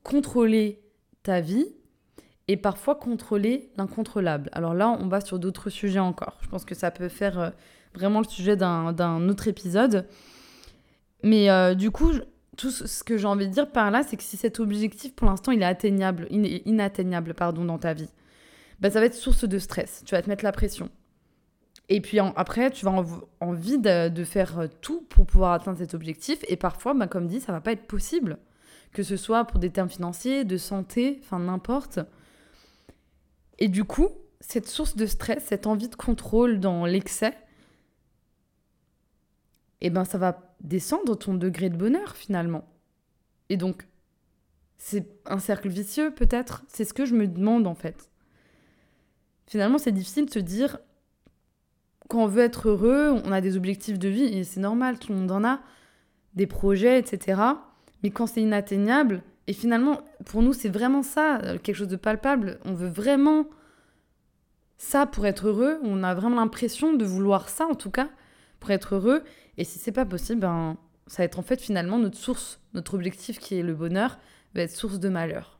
contrôler 0.02 0.80
ta 1.22 1.40
vie 1.40 1.66
et 2.48 2.56
parfois 2.56 2.94
contrôler 2.94 3.70
l'incontrôlable. 3.76 4.48
Alors 4.52 4.74
là, 4.74 4.96
on 5.00 5.08
va 5.08 5.20
sur 5.20 5.38
d'autres 5.38 5.70
sujets 5.70 5.98
encore. 5.98 6.38
Je 6.40 6.48
pense 6.48 6.64
que 6.64 6.74
ça 6.74 6.90
peut 6.90 7.08
faire 7.08 7.38
euh, 7.38 7.50
vraiment 7.94 8.20
le 8.20 8.26
sujet 8.26 8.56
d'un 8.56 9.28
autre 9.28 9.48
épisode. 9.48 10.06
Mais 11.22 11.50
euh, 11.50 11.74
du 11.74 11.90
coup, 11.90 12.12
tout 12.56 12.70
ce 12.70 13.04
que 13.04 13.18
j'ai 13.18 13.26
envie 13.26 13.46
de 13.46 13.52
dire 13.52 13.70
par 13.70 13.90
là, 13.90 14.02
c'est 14.02 14.16
que 14.16 14.22
si 14.22 14.36
cet 14.36 14.60
objectif, 14.60 15.14
pour 15.14 15.28
l'instant, 15.28 15.52
il 15.52 15.62
est 15.62 15.66
atteignable, 15.66 16.26
inatteignable 16.30 17.34
pardon, 17.34 17.64
dans 17.64 17.78
ta 17.78 17.92
vie, 17.92 18.10
bah, 18.80 18.90
ça 18.90 19.00
va 19.00 19.06
être 19.06 19.14
source 19.14 19.44
de 19.44 19.58
stress. 19.58 20.02
Tu 20.06 20.14
vas 20.14 20.22
te 20.22 20.28
mettre 20.28 20.44
la 20.44 20.52
pression. 20.52 20.90
Et 21.88 22.00
puis 22.00 22.18
après, 22.18 22.70
tu 22.70 22.84
vas 22.84 22.96
avoir 22.96 23.24
envie 23.40 23.78
de, 23.78 24.24
faire 24.24 24.68
tout 24.80 25.02
pour 25.08 25.26
pouvoir 25.26 25.52
atteindre 25.52 25.78
cet 25.78 25.94
objectif. 25.94 26.40
Et 26.48 26.56
parfois, 26.56 26.92
bah, 26.94 27.06
comme 27.06 27.26
dit, 27.26 27.40
ça 27.40 27.52
va 27.52 27.60
pas 27.60 27.72
être 27.72 27.86
possible. 27.86 28.38
Que 28.92 29.02
ce 29.02 29.16
soit 29.16 29.44
pour 29.44 29.58
des 29.58 29.70
termes 29.70 29.88
financiers, 29.88 30.44
de 30.44 30.56
santé, 30.56 31.20
enfin 31.22 31.38
n'importe. 31.38 32.00
Et 33.58 33.68
du 33.68 33.84
coup, 33.84 34.08
cette 34.40 34.68
source 34.68 34.96
de 34.96 35.06
stress, 35.06 35.44
cette 35.44 35.66
envie 35.66 35.88
de 35.88 35.94
contrôle 35.94 36.60
dans 36.60 36.86
l'excès, 36.86 37.36
eh 39.80 39.90
ben 39.90 40.04
ça 40.04 40.18
va 40.18 40.54
descendre 40.60 41.16
ton 41.16 41.34
degré 41.34 41.70
de 41.70 41.76
bonheur 41.76 42.16
finalement. 42.16 42.64
Et 43.48 43.56
donc, 43.56 43.86
c'est 44.76 45.08
un 45.26 45.38
cercle 45.38 45.68
vicieux 45.68 46.14
peut-être 46.14 46.64
C'est 46.68 46.84
ce 46.84 46.94
que 46.94 47.04
je 47.04 47.14
me 47.14 47.26
demande 47.26 47.66
en 47.66 47.74
fait. 47.74 48.10
Finalement, 49.46 49.78
c'est 49.78 49.92
difficile 49.92 50.26
de 50.26 50.30
se 50.30 50.38
dire, 50.38 50.78
quand 52.08 52.24
on 52.24 52.26
veut 52.26 52.42
être 52.42 52.68
heureux, 52.68 53.20
on 53.24 53.32
a 53.32 53.40
des 53.40 53.56
objectifs 53.56 53.98
de 53.98 54.08
vie, 54.08 54.24
et 54.24 54.44
c'est 54.44 54.60
normal, 54.60 54.98
tout 54.98 55.12
le 55.12 55.18
monde 55.18 55.30
en 55.30 55.44
a, 55.44 55.60
des 56.34 56.46
projets, 56.46 56.98
etc. 56.98 57.40
Mais 58.02 58.10
quand 58.10 58.26
c'est 58.26 58.40
inatteignable, 58.40 59.22
et 59.46 59.52
finalement, 59.52 60.00
pour 60.24 60.42
nous, 60.42 60.54
c'est 60.54 60.68
vraiment 60.68 61.02
ça, 61.02 61.40
quelque 61.62 61.76
chose 61.76 61.88
de 61.88 61.96
palpable, 61.96 62.58
on 62.64 62.72
veut 62.72 62.88
vraiment 62.88 63.46
ça 64.78 65.06
pour 65.06 65.26
être 65.26 65.48
heureux, 65.48 65.78
on 65.82 66.02
a 66.02 66.14
vraiment 66.14 66.36
l'impression 66.36 66.94
de 66.94 67.04
vouloir 67.04 67.48
ça 67.48 67.66
en 67.66 67.74
tout 67.74 67.90
cas, 67.90 68.08
pour 68.60 68.70
être 68.70 68.94
heureux, 68.94 69.22
et 69.58 69.64
si 69.64 69.78
c'est 69.78 69.92
pas 69.92 70.06
possible, 70.06 70.40
ben, 70.40 70.76
ça 71.06 71.22
va 71.22 71.24
être 71.24 71.38
en 71.38 71.42
fait 71.42 71.60
finalement 71.60 71.98
notre 71.98 72.16
source, 72.16 72.60
notre 72.74 72.94
objectif 72.94 73.38
qui 73.38 73.58
est 73.58 73.62
le 73.62 73.74
bonheur, 73.74 74.18
va 74.54 74.62
être 74.62 74.70
source 74.70 74.98
de 74.98 75.08
malheur, 75.08 75.58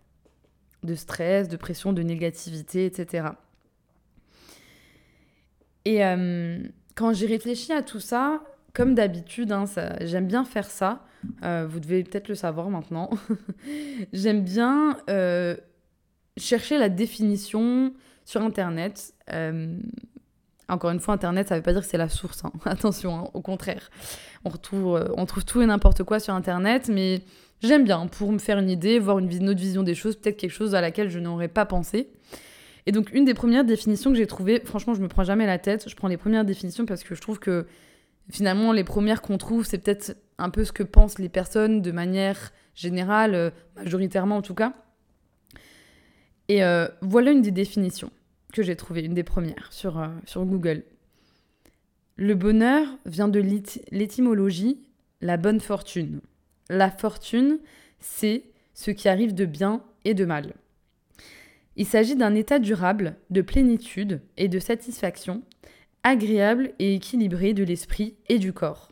de 0.83 0.95
stress, 0.95 1.49
de 1.49 1.57
pression, 1.57 1.93
de 1.93 2.03
négativité, 2.03 2.87
etc. 2.87 3.29
Et 5.85 6.05
euh, 6.05 6.59
quand 6.95 7.13
j'ai 7.13 7.27
réfléchi 7.27 7.73
à 7.73 7.83
tout 7.83 8.01
ça, 8.01 8.41
comme 8.75 8.95
d'habitude, 8.95 9.53
hein, 9.53 9.65
j'aime 10.03 10.27
bien 10.27 10.45
faire 10.45 10.71
ça. 10.71 11.05
Euh, 11.43 11.67
vous 11.69 11.81
devez 11.81 12.05
peut-être 12.05 12.29
le 12.29 12.35
savoir 12.35 12.71
maintenant. 12.71 13.11
j'aime 14.13 14.43
bien 14.43 14.99
euh, 15.11 15.57
chercher 16.37 16.79
la 16.79 16.89
définition 16.89 17.93
sur 18.25 18.43
Internet. 18.43 19.15
Encore 20.71 20.91
une 20.91 21.01
fois, 21.01 21.15
Internet, 21.15 21.49
ça 21.49 21.55
ne 21.55 21.61
veut 21.61 21.65
pas 21.65 21.73
dire 21.73 21.81
que 21.81 21.89
c'est 21.89 21.97
la 21.97 22.11
source. 22.11 22.45
Hein. 22.45 22.53
Attention, 22.67 23.17
hein, 23.17 23.31
au 23.33 23.41
contraire. 23.41 23.91
On 24.45 24.51
trouve 24.51 25.45
tout 25.47 25.63
et 25.63 25.67
n'importe 25.67 26.05
quoi 26.05 26.21
sur 26.21 26.35
Internet, 26.35 26.91
mais 26.93 27.23
j'aime 27.63 27.85
bien 27.85 28.07
pour 28.07 28.31
me 28.33 28.39
faire 28.39 28.59
une 28.59 28.71
idée, 28.71 28.99
voir 28.99 29.19
une, 29.19 29.49
autre 29.49 29.61
vision 29.61 29.83
des 29.83 29.95
choses, 29.95 30.17
peut-être 30.17 30.37
quelque 30.37 30.53
chose 30.53 30.75
à 30.75 30.81
laquelle 30.81 31.09
je 31.09 31.19
n'aurais 31.19 31.49
pas 31.49 31.65
pensé. 31.65 32.11
Et 32.89 32.91
donc, 32.91 33.13
une 33.13 33.27
des 33.27 33.35
premières 33.35 33.67
définitions 33.67 34.13
que 34.13 34.17
j'ai 34.17 34.27
trouvées, 34.27 34.63
franchement, 34.65 34.95
je 34.95 35.03
me 35.03 35.09
prends 35.09 35.23
jamais 35.23 35.45
la 35.45 35.59
tête. 35.59 35.91
Je 35.91 35.95
prends 35.95 36.09
les 36.09 36.17
premières 36.17 36.47
définitions 36.47 36.87
parce 36.87 37.05
que 37.05 37.15
je 37.15 37.21
trouve 37.21 37.39
que 37.39 37.67
finalement, 38.31 38.73
les 38.73 38.83
premières 38.83 39.21
qu'on 39.21 39.37
trouve, 39.37 39.67
c'est 39.67 39.77
peut-être 39.77 40.17
un 40.39 40.49
peu 40.49 40.65
ce 40.65 40.73
que 40.73 40.83
pensent 40.83 41.19
les 41.19 41.29
personnes 41.29 41.83
de 41.83 41.93
manière 41.93 42.51
générale, 42.75 43.35
euh, 43.35 43.51
majoritairement 43.77 44.39
en 44.39 44.43
tout 44.43 44.55
cas. 44.55 44.73
Et 46.49 46.65
euh, 46.65 46.89
voilà 47.03 47.31
une 47.31 47.43
des 47.43 47.51
définitions 47.51 48.11
que 48.55 48.63
j'ai 48.63 48.75
trouvé, 48.75 49.03
une 49.03 49.13
des 49.13 49.23
premières 49.23 49.71
sur, 49.71 49.99
euh, 49.99 50.09
sur 50.25 50.47
Google. 50.47 50.83
Le 52.17 52.35
bonheur 52.35 52.87
vient 53.05 53.29
de 53.29 53.45
l'étymologie 53.93 54.81
la 55.21 55.37
bonne 55.37 55.61
fortune. 55.61 56.23
La 56.71 56.91
fortune, 56.91 57.59
c'est 57.99 58.45
ce 58.73 58.91
qui 58.91 59.11
arrive 59.11 59.35
de 59.35 59.45
bien 59.45 59.83
et 60.07 60.15
de 60.15 60.25
mal. 60.25 60.55
Il 61.79 61.87
s'agit 61.87 62.17
d'un 62.17 62.35
état 62.35 62.59
durable 62.59 63.15
de 63.31 63.41
plénitude 63.41 64.21
et 64.37 64.49
de 64.49 64.59
satisfaction, 64.59 65.43
agréable 66.03 66.73
et 66.81 66.97
équilibré 66.97 67.55
de 67.55 67.63
l'esprit 67.63 68.17
et 68.29 68.41
du 68.41 68.53
corps. 68.53 68.91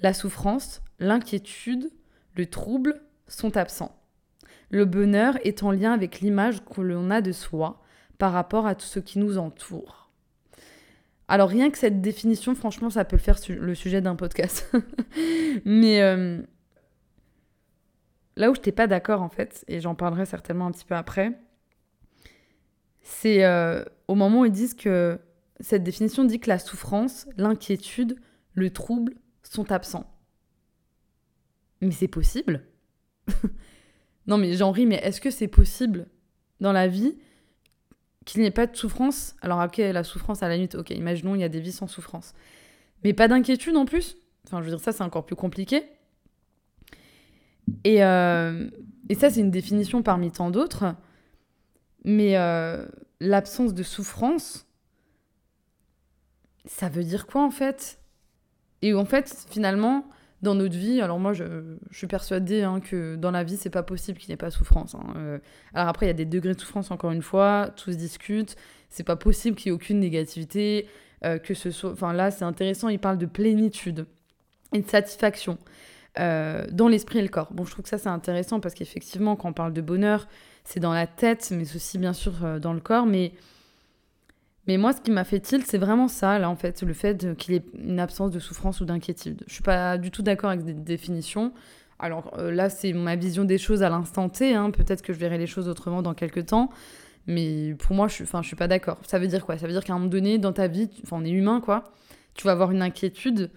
La 0.00 0.14
souffrance, 0.14 0.80
l'inquiétude, 1.00 1.90
le 2.36 2.46
trouble 2.46 3.02
sont 3.26 3.56
absents. 3.56 4.00
Le 4.70 4.84
bonheur 4.84 5.38
est 5.44 5.64
en 5.64 5.72
lien 5.72 5.92
avec 5.92 6.20
l'image 6.20 6.64
que 6.64 6.80
l'on 6.80 7.10
a 7.10 7.20
de 7.20 7.32
soi, 7.32 7.82
par 8.16 8.32
rapport 8.32 8.68
à 8.68 8.76
tout 8.76 8.86
ce 8.86 9.00
qui 9.00 9.18
nous 9.18 9.36
entoure. 9.36 10.12
Alors 11.26 11.48
rien 11.48 11.70
que 11.72 11.78
cette 11.78 12.00
définition, 12.00 12.54
franchement, 12.54 12.90
ça 12.90 13.04
peut 13.04 13.16
le 13.16 13.22
faire 13.22 13.40
le 13.48 13.74
sujet 13.74 14.00
d'un 14.00 14.14
podcast. 14.14 14.72
Mais 15.64 16.00
euh, 16.00 16.40
là 18.36 18.52
où 18.52 18.54
je 18.54 18.60
n'étais 18.60 18.70
pas 18.70 18.86
d'accord 18.86 19.20
en 19.20 19.28
fait, 19.28 19.64
et 19.66 19.80
j'en 19.80 19.96
parlerai 19.96 20.26
certainement 20.26 20.66
un 20.66 20.70
petit 20.70 20.84
peu 20.84 20.94
après, 20.94 21.32
c'est 23.08 23.44
euh, 23.44 23.84
au 24.08 24.16
moment 24.16 24.40
où 24.40 24.44
ils 24.46 24.52
disent 24.52 24.74
que 24.74 25.20
cette 25.60 25.84
définition 25.84 26.24
dit 26.24 26.40
que 26.40 26.48
la 26.48 26.58
souffrance, 26.58 27.28
l'inquiétude, 27.36 28.16
le 28.54 28.70
trouble 28.70 29.14
sont 29.44 29.70
absents. 29.70 30.12
Mais 31.80 31.92
c'est 31.92 32.08
possible 32.08 32.64
Non 34.26 34.38
mais 34.38 34.54
j'en 34.54 34.72
ris, 34.72 34.86
mais 34.86 34.96
est-ce 34.96 35.20
que 35.20 35.30
c'est 35.30 35.46
possible 35.46 36.08
dans 36.60 36.72
la 36.72 36.88
vie 36.88 37.16
qu'il 38.24 38.40
n'y 38.40 38.48
ait 38.48 38.50
pas 38.50 38.66
de 38.66 38.76
souffrance? 38.76 39.36
Alors, 39.40 39.62
ok, 39.62 39.76
la 39.76 40.02
souffrance 40.02 40.42
à 40.42 40.48
la 40.48 40.58
nuit, 40.58 40.68
ok, 40.74 40.90
imaginons, 40.90 41.36
il 41.36 41.42
y 41.42 41.44
a 41.44 41.48
des 41.48 41.60
vies 41.60 41.70
sans 41.70 41.86
souffrance. 41.86 42.34
Mais 43.04 43.12
pas 43.12 43.28
d'inquiétude 43.28 43.76
en 43.76 43.84
plus? 43.84 44.16
Enfin, 44.46 44.62
je 44.62 44.64
veux 44.64 44.70
dire, 44.70 44.80
ça, 44.80 44.90
c'est 44.90 45.04
encore 45.04 45.26
plus 45.26 45.36
compliqué. 45.36 45.84
Et, 47.84 48.02
euh, 48.02 48.68
et 49.08 49.14
ça, 49.14 49.30
c'est 49.30 49.40
une 49.40 49.52
définition 49.52 50.02
parmi 50.02 50.32
tant 50.32 50.50
d'autres. 50.50 50.96
Mais 52.06 52.36
euh, 52.36 52.86
l'absence 53.20 53.74
de 53.74 53.82
souffrance, 53.82 54.66
ça 56.64 56.88
veut 56.88 57.04
dire 57.04 57.26
quoi 57.26 57.44
en 57.44 57.50
fait? 57.50 57.98
Et 58.80 58.94
en 58.94 59.04
fait, 59.04 59.46
finalement, 59.50 60.08
dans 60.40 60.54
notre 60.54 60.76
vie, 60.76 61.00
alors 61.00 61.18
moi 61.18 61.32
je, 61.32 61.44
suis 61.90 62.06
persuadée 62.06 62.62
hein, 62.62 62.80
que 62.80 63.16
dans 63.16 63.32
la 63.32 63.42
vie 63.42 63.56
c'est 63.56 63.70
pas 63.70 63.82
possible 63.82 64.18
qu'il 64.18 64.28
n'y 64.28 64.34
ait 64.34 64.38
pas 64.38 64.50
de 64.50 64.54
souffrance. 64.54 64.94
Hein. 64.94 65.14
Euh, 65.16 65.38
alors 65.74 65.88
après 65.88 66.06
il 66.06 66.08
y 66.08 66.10
a 66.10 66.14
des 66.14 66.24
degrés 66.24 66.54
de 66.54 66.60
souffrance 66.60 66.92
encore 66.92 67.10
une 67.10 67.22
fois, 67.22 67.70
tout 67.74 67.90
se 67.90 67.96
discute, 67.96 68.54
c'est 68.88 69.02
pas 69.02 69.16
possible 69.16 69.56
qu'il 69.56 69.66
y 69.66 69.68
ait 69.70 69.74
aucune 69.74 69.98
négativité, 69.98 70.88
euh, 71.24 71.38
que 71.38 71.54
ce 71.54 71.72
soit. 71.72 71.90
Enfin 71.90 72.12
là 72.12 72.30
c'est 72.30 72.44
intéressant, 72.44 72.88
il 72.88 73.00
parle 73.00 73.18
de 73.18 73.26
plénitude 73.26 74.06
et 74.72 74.80
de 74.80 74.88
satisfaction 74.88 75.58
euh, 76.18 76.64
dans 76.70 76.88
l'esprit 76.88 77.18
et 77.18 77.22
le 77.22 77.28
corps. 77.28 77.52
Bon 77.52 77.64
je 77.64 77.70
trouve 77.70 77.82
que 77.82 77.88
ça 77.88 77.98
c'est 77.98 78.08
intéressant 78.08 78.60
parce 78.60 78.74
qu'effectivement 78.74 79.36
quand 79.36 79.50
on 79.50 79.52
parle 79.52 79.72
de 79.72 79.80
bonheur 79.80 80.28
c'est 80.64 80.80
dans 80.80 80.92
la 80.92 81.06
tête 81.06 81.52
mais 81.52 81.64
aussi 81.76 81.98
bien 81.98 82.12
sûr 82.12 82.32
dans 82.60 82.72
le 82.72 82.80
corps, 82.80 83.06
mais 83.06 83.32
mais 84.66 84.78
moi, 84.78 84.92
ce 84.92 85.00
qui 85.00 85.12
m'a 85.12 85.24
fait 85.24 85.38
tilt, 85.38 85.64
c'est 85.64 85.78
vraiment 85.78 86.08
ça, 86.08 86.38
là, 86.38 86.50
en 86.50 86.56
fait, 86.56 86.82
le 86.82 86.92
fait 86.92 87.36
qu'il 87.36 87.54
y 87.54 87.56
ait 87.56 87.64
une 87.78 88.00
absence 88.00 88.32
de 88.32 88.40
souffrance 88.40 88.80
ou 88.80 88.84
d'inquiétude. 88.84 89.44
Je 89.46 89.54
suis 89.54 89.62
pas 89.62 89.96
du 89.96 90.10
tout 90.10 90.22
d'accord 90.22 90.50
avec 90.50 90.64
des 90.64 90.74
définitions. 90.74 91.52
Alors 91.98 92.34
euh, 92.38 92.50
là, 92.50 92.68
c'est 92.68 92.92
ma 92.92 93.16
vision 93.16 93.44
des 93.44 93.58
choses 93.58 93.82
à 93.82 93.88
l'instant 93.88 94.28
T. 94.28 94.54
Hein. 94.54 94.70
Peut-être 94.70 95.02
que 95.02 95.12
je 95.12 95.18
verrai 95.18 95.38
les 95.38 95.46
choses 95.46 95.68
autrement 95.68 96.02
dans 96.02 96.14
quelques 96.14 96.46
temps. 96.46 96.70
Mais 97.26 97.74
pour 97.78 97.94
moi, 97.96 98.08
je 98.08 98.24
je 98.24 98.46
suis 98.46 98.56
pas 98.56 98.68
d'accord. 98.68 98.98
Ça 99.06 99.18
veut 99.18 99.26
dire 99.28 99.46
quoi? 99.46 99.56
Ça 99.58 99.66
veut 99.66 99.72
dire 99.72 99.84
qu'à 99.84 99.94
un 99.94 99.98
moment 99.98 100.10
donné, 100.10 100.38
dans 100.38 100.52
ta 100.52 100.68
vie, 100.68 100.90
on 101.10 101.24
est 101.24 101.30
humain, 101.30 101.60
quoi. 101.60 101.84
Tu 102.34 102.44
vas 102.44 102.52
avoir 102.52 102.70
une 102.70 102.82
inquiétude. 102.82 103.50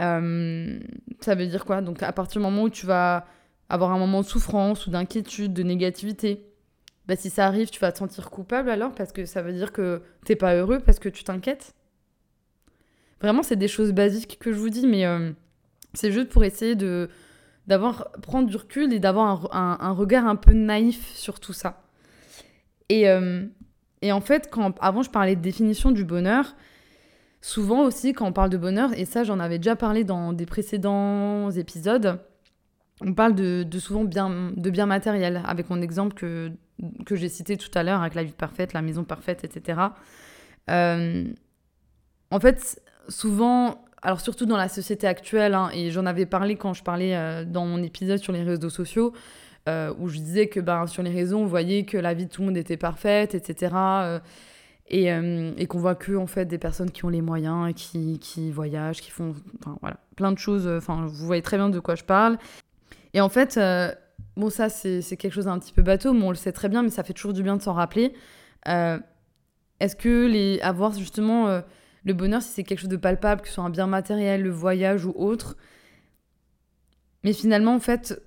Euh, 0.00 0.78
ça 1.20 1.34
veut 1.34 1.46
dire 1.46 1.64
quoi? 1.64 1.82
Donc, 1.82 2.02
à 2.02 2.12
partir 2.12 2.40
du 2.40 2.46
moment 2.46 2.62
où 2.62 2.70
tu 2.70 2.86
vas 2.86 3.26
avoir 3.68 3.92
un 3.92 3.98
moment 3.98 4.20
de 4.20 4.26
souffrance 4.26 4.86
ou 4.86 4.90
d'inquiétude, 4.90 5.52
de 5.52 5.62
négativité, 5.62 6.46
bah, 7.06 7.16
si 7.16 7.30
ça 7.30 7.46
arrive, 7.46 7.70
tu 7.70 7.80
vas 7.80 7.92
te 7.92 7.98
sentir 7.98 8.30
coupable 8.30 8.70
alors 8.70 8.94
parce 8.94 9.12
que 9.12 9.24
ça 9.24 9.42
veut 9.42 9.52
dire 9.52 9.72
que 9.72 10.02
t'es 10.24 10.36
pas 10.36 10.54
heureux 10.54 10.80
parce 10.80 10.98
que 10.98 11.08
tu 11.08 11.24
t'inquiètes? 11.24 11.74
Vraiment, 13.20 13.42
c'est 13.42 13.56
des 13.56 13.68
choses 13.68 13.92
basiques 13.92 14.38
que 14.38 14.52
je 14.52 14.58
vous 14.58 14.70
dis, 14.70 14.86
mais 14.86 15.04
euh, 15.04 15.32
c'est 15.92 16.10
juste 16.12 16.28
pour 16.28 16.44
essayer 16.44 16.74
de 16.74 17.08
d'avoir 17.66 18.10
prendre 18.22 18.48
du 18.48 18.56
recul 18.56 18.92
et 18.92 18.98
d'avoir 18.98 19.54
un, 19.54 19.92
regard 19.92 20.26
un 20.26 20.34
peu 20.34 20.52
naïf 20.52 21.14
sur 21.14 21.38
tout 21.38 21.52
ça. 21.52 21.84
Et, 22.88 23.08
euh, 23.08 23.46
et 24.02 24.10
en 24.10 24.20
fait, 24.20 24.48
quand 24.50 24.74
avant 24.80 25.02
je 25.02 25.10
parlais 25.10 25.36
de 25.36 25.40
définition 25.40 25.92
du 25.92 26.04
bonheur, 26.04 26.56
souvent 27.40 27.82
aussi 27.82 28.12
quand 28.12 28.26
on 28.26 28.32
parle 28.32 28.50
de 28.50 28.58
bonheur, 28.58 28.90
et 28.98 29.04
ça 29.04 29.24
j'en 29.24 29.40
avais 29.40 29.58
déjà 29.58 29.76
parlé 29.76 30.04
dans 30.04 30.32
des 30.32 30.46
précédents 30.46 31.50
épisodes, 31.50 32.18
on 33.02 33.14
parle 33.14 33.34
de, 33.34 33.66
souvent 33.78 34.04
bien, 34.04 34.52
de 34.54 34.70
bien 34.70 34.86
matériel, 34.86 35.42
avec 35.46 35.70
mon 35.70 35.80
exemple 35.80 36.14
que, 36.14 36.52
que 37.06 37.16
j'ai 37.16 37.28
cité 37.28 37.56
tout 37.56 37.70
à 37.74 37.82
l'heure, 37.82 38.00
avec 38.00 38.14
la 38.14 38.22
vie 38.22 38.32
parfaite, 38.32 38.72
la 38.72 38.82
maison 38.82 39.04
parfaite, 39.04 39.42
etc. 39.44 39.80
Euh, 40.70 41.24
en 42.30 42.40
fait, 42.40 42.82
souvent, 43.08 43.84
alors 44.02 44.20
surtout 44.20 44.44
dans 44.44 44.58
la 44.58 44.68
société 44.68 45.06
actuelle, 45.06 45.54
hein, 45.54 45.70
et 45.72 45.90
j'en 45.90 46.04
avais 46.04 46.26
parlé 46.26 46.56
quand 46.56 46.74
je 46.74 46.82
parlais 46.82 47.16
euh, 47.16 47.44
dans 47.44 47.64
mon 47.64 47.82
épisode 47.82 48.18
sur 48.18 48.34
les 48.34 48.42
réseaux 48.42 48.70
sociaux, 48.70 49.14
euh, 49.68 49.94
où 49.98 50.08
je 50.08 50.18
disais 50.18 50.48
que 50.48 50.60
ben, 50.60 50.86
sur 50.86 51.02
les 51.02 51.10
réseaux, 51.10 51.38
on 51.38 51.46
voyait 51.46 51.84
que 51.84 51.96
la 51.96 52.12
vie 52.12 52.26
de 52.26 52.30
tout 52.30 52.42
le 52.42 52.48
monde 52.48 52.56
était 52.58 52.76
parfaite, 52.76 53.34
etc. 53.34 53.74
et, 54.90 55.06
et 55.56 55.66
qu'on 55.66 55.78
voit 55.78 55.94
que 55.94 56.16
en 56.16 56.26
fait 56.26 56.46
des 56.46 56.58
personnes 56.58 56.90
qui 56.90 57.04
ont 57.04 57.08
les 57.08 57.22
moyens, 57.22 57.72
qui, 57.74 58.18
qui 58.18 58.50
voyagent, 58.50 59.00
qui 59.00 59.10
font, 59.10 59.34
enfin 59.60 59.78
voilà, 59.80 59.98
plein 60.16 60.32
de 60.32 60.38
choses. 60.38 60.66
Enfin, 60.66 61.06
vous 61.06 61.26
voyez 61.26 61.42
très 61.42 61.56
bien 61.56 61.68
de 61.68 61.78
quoi 61.78 61.94
je 61.94 62.04
parle. 62.04 62.38
Et 63.14 63.20
en 63.20 63.28
fait, 63.28 63.56
euh, 63.56 63.92
bon, 64.36 64.50
ça, 64.50 64.68
c'est 64.68 65.02
quelque 65.16 65.32
chose 65.32 65.46
d'un 65.46 65.58
petit 65.58 65.72
peu 65.72 65.82
bateau, 65.82 66.12
mais 66.12 66.24
on 66.24 66.30
le 66.30 66.36
sait 66.36 66.52
très 66.52 66.68
bien, 66.68 66.82
mais 66.82 66.90
ça 66.90 67.02
fait 67.02 67.12
toujours 67.12 67.32
du 67.32 67.42
bien 67.42 67.56
de 67.56 67.62
s'en 67.62 67.72
rappeler. 67.72 68.14
Euh, 68.68 68.98
est-ce 69.80 69.96
que 69.96 70.26
les, 70.26 70.60
avoir 70.60 70.92
justement 70.92 71.48
euh, 71.48 71.60
le 72.04 72.12
bonheur, 72.12 72.42
si 72.42 72.50
c'est 72.50 72.64
quelque 72.64 72.80
chose 72.80 72.88
de 72.88 72.96
palpable, 72.96 73.42
que 73.42 73.48
ce 73.48 73.54
soit 73.54 73.64
un 73.64 73.70
bien 73.70 73.86
matériel, 73.86 74.42
le 74.42 74.50
voyage 74.50 75.04
ou 75.06 75.12
autre, 75.16 75.56
mais 77.24 77.32
finalement, 77.32 77.74
en 77.74 77.80
fait, 77.80 78.22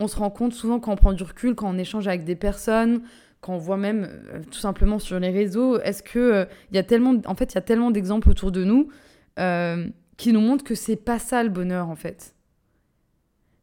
on 0.00 0.08
se 0.08 0.16
rend 0.16 0.30
compte 0.30 0.52
souvent 0.52 0.80
quand 0.80 0.92
on 0.92 0.96
prend 0.96 1.12
du 1.12 1.22
recul, 1.22 1.54
quand 1.54 1.68
on 1.68 1.78
échange 1.78 2.06
avec 2.08 2.24
des 2.24 2.36
personnes, 2.36 3.02
quand 3.40 3.54
on 3.54 3.58
voit 3.58 3.76
même 3.76 4.08
tout 4.50 4.58
simplement 4.58 4.98
sur 4.98 5.18
les 5.20 5.30
réseaux, 5.30 5.78
est-ce 5.80 6.02
que 6.02 6.46
il 6.70 6.76
y 6.76 6.78
a 6.78 6.82
tellement, 6.82 7.14
en 7.26 7.34
fait, 7.34 7.52
il 7.52 7.54
y 7.54 7.58
a 7.58 7.62
tellement 7.62 7.90
d'exemples 7.90 8.28
autour 8.30 8.52
de 8.52 8.64
nous 8.64 8.88
qui 10.16 10.32
nous 10.32 10.40
montrent 10.40 10.64
que 10.64 10.74
c'est 10.74 10.96
pas 10.96 11.18
ça 11.18 11.42
le 11.42 11.48
bonheur, 11.48 11.88
en 11.88 11.96
fait. 11.96 12.34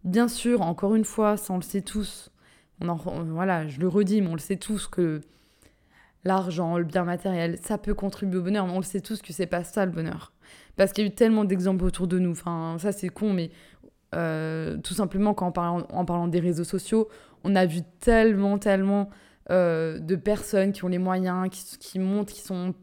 Bien 0.05 0.27
sûr, 0.27 0.61
encore 0.61 0.95
une 0.95 1.03
fois, 1.03 1.35
ça 1.35 1.53
on 1.53 1.57
le 1.57 1.63
sait 1.63 1.81
tous. 1.81 2.31
On 2.81 2.93
voilà, 2.95 3.67
je 3.67 3.79
le 3.79 3.87
redis, 3.87 4.21
mais 4.21 4.27
on 4.27 4.33
le 4.33 4.39
sait 4.39 4.55
tous 4.55 4.87
que 4.87 5.21
l'argent, 6.25 6.77
le 6.77 6.83
bien 6.83 7.03
matériel, 7.03 7.57
ça 7.61 7.77
peut 7.77 7.93
contribuer 7.93 8.39
au 8.39 8.41
bonheur, 8.43 8.65
mais 8.67 8.73
on 8.73 8.79
le 8.79 8.83
sait 8.83 9.01
tous 9.01 9.21
que 9.21 9.31
c'est 9.31 9.45
pas 9.47 9.63
ça 9.63 9.85
le 9.85 9.91
bonheur. 9.91 10.33
Parce 10.75 10.91
qu'il 10.91 11.03
y 11.03 11.07
a 11.07 11.09
eu 11.09 11.13
tellement 11.13 11.45
d'exemples 11.45 11.85
autour 11.85 12.07
de 12.07 12.19
nous. 12.19 12.31
Enfin, 12.31 12.77
ça 12.79 12.91
c'est 12.91 13.09
con, 13.09 13.33
mais 13.33 13.51
euh, 14.13 14.77
tout 14.77 14.93
simplement 14.93 15.33
quand 15.33 15.57
en 15.57 16.05
parlant, 16.05 16.27
des 16.27 16.39
réseaux 16.39 16.63
sociaux, 16.63 17.07
on 17.43 17.55
a 17.55 17.65
vu 17.65 17.81
tellement, 17.99 18.57
tellement 18.57 19.09
euh, 19.51 19.99
de 19.99 20.15
personnes 20.15 20.71
qui 20.71 20.83
ont 20.83 20.89
les 20.89 20.97
moyens, 20.97 21.49
qui, 21.51 21.77
qui 21.77 21.99
montrent, 21.99 22.33
qui 22.33 22.41
sont, 22.41 22.73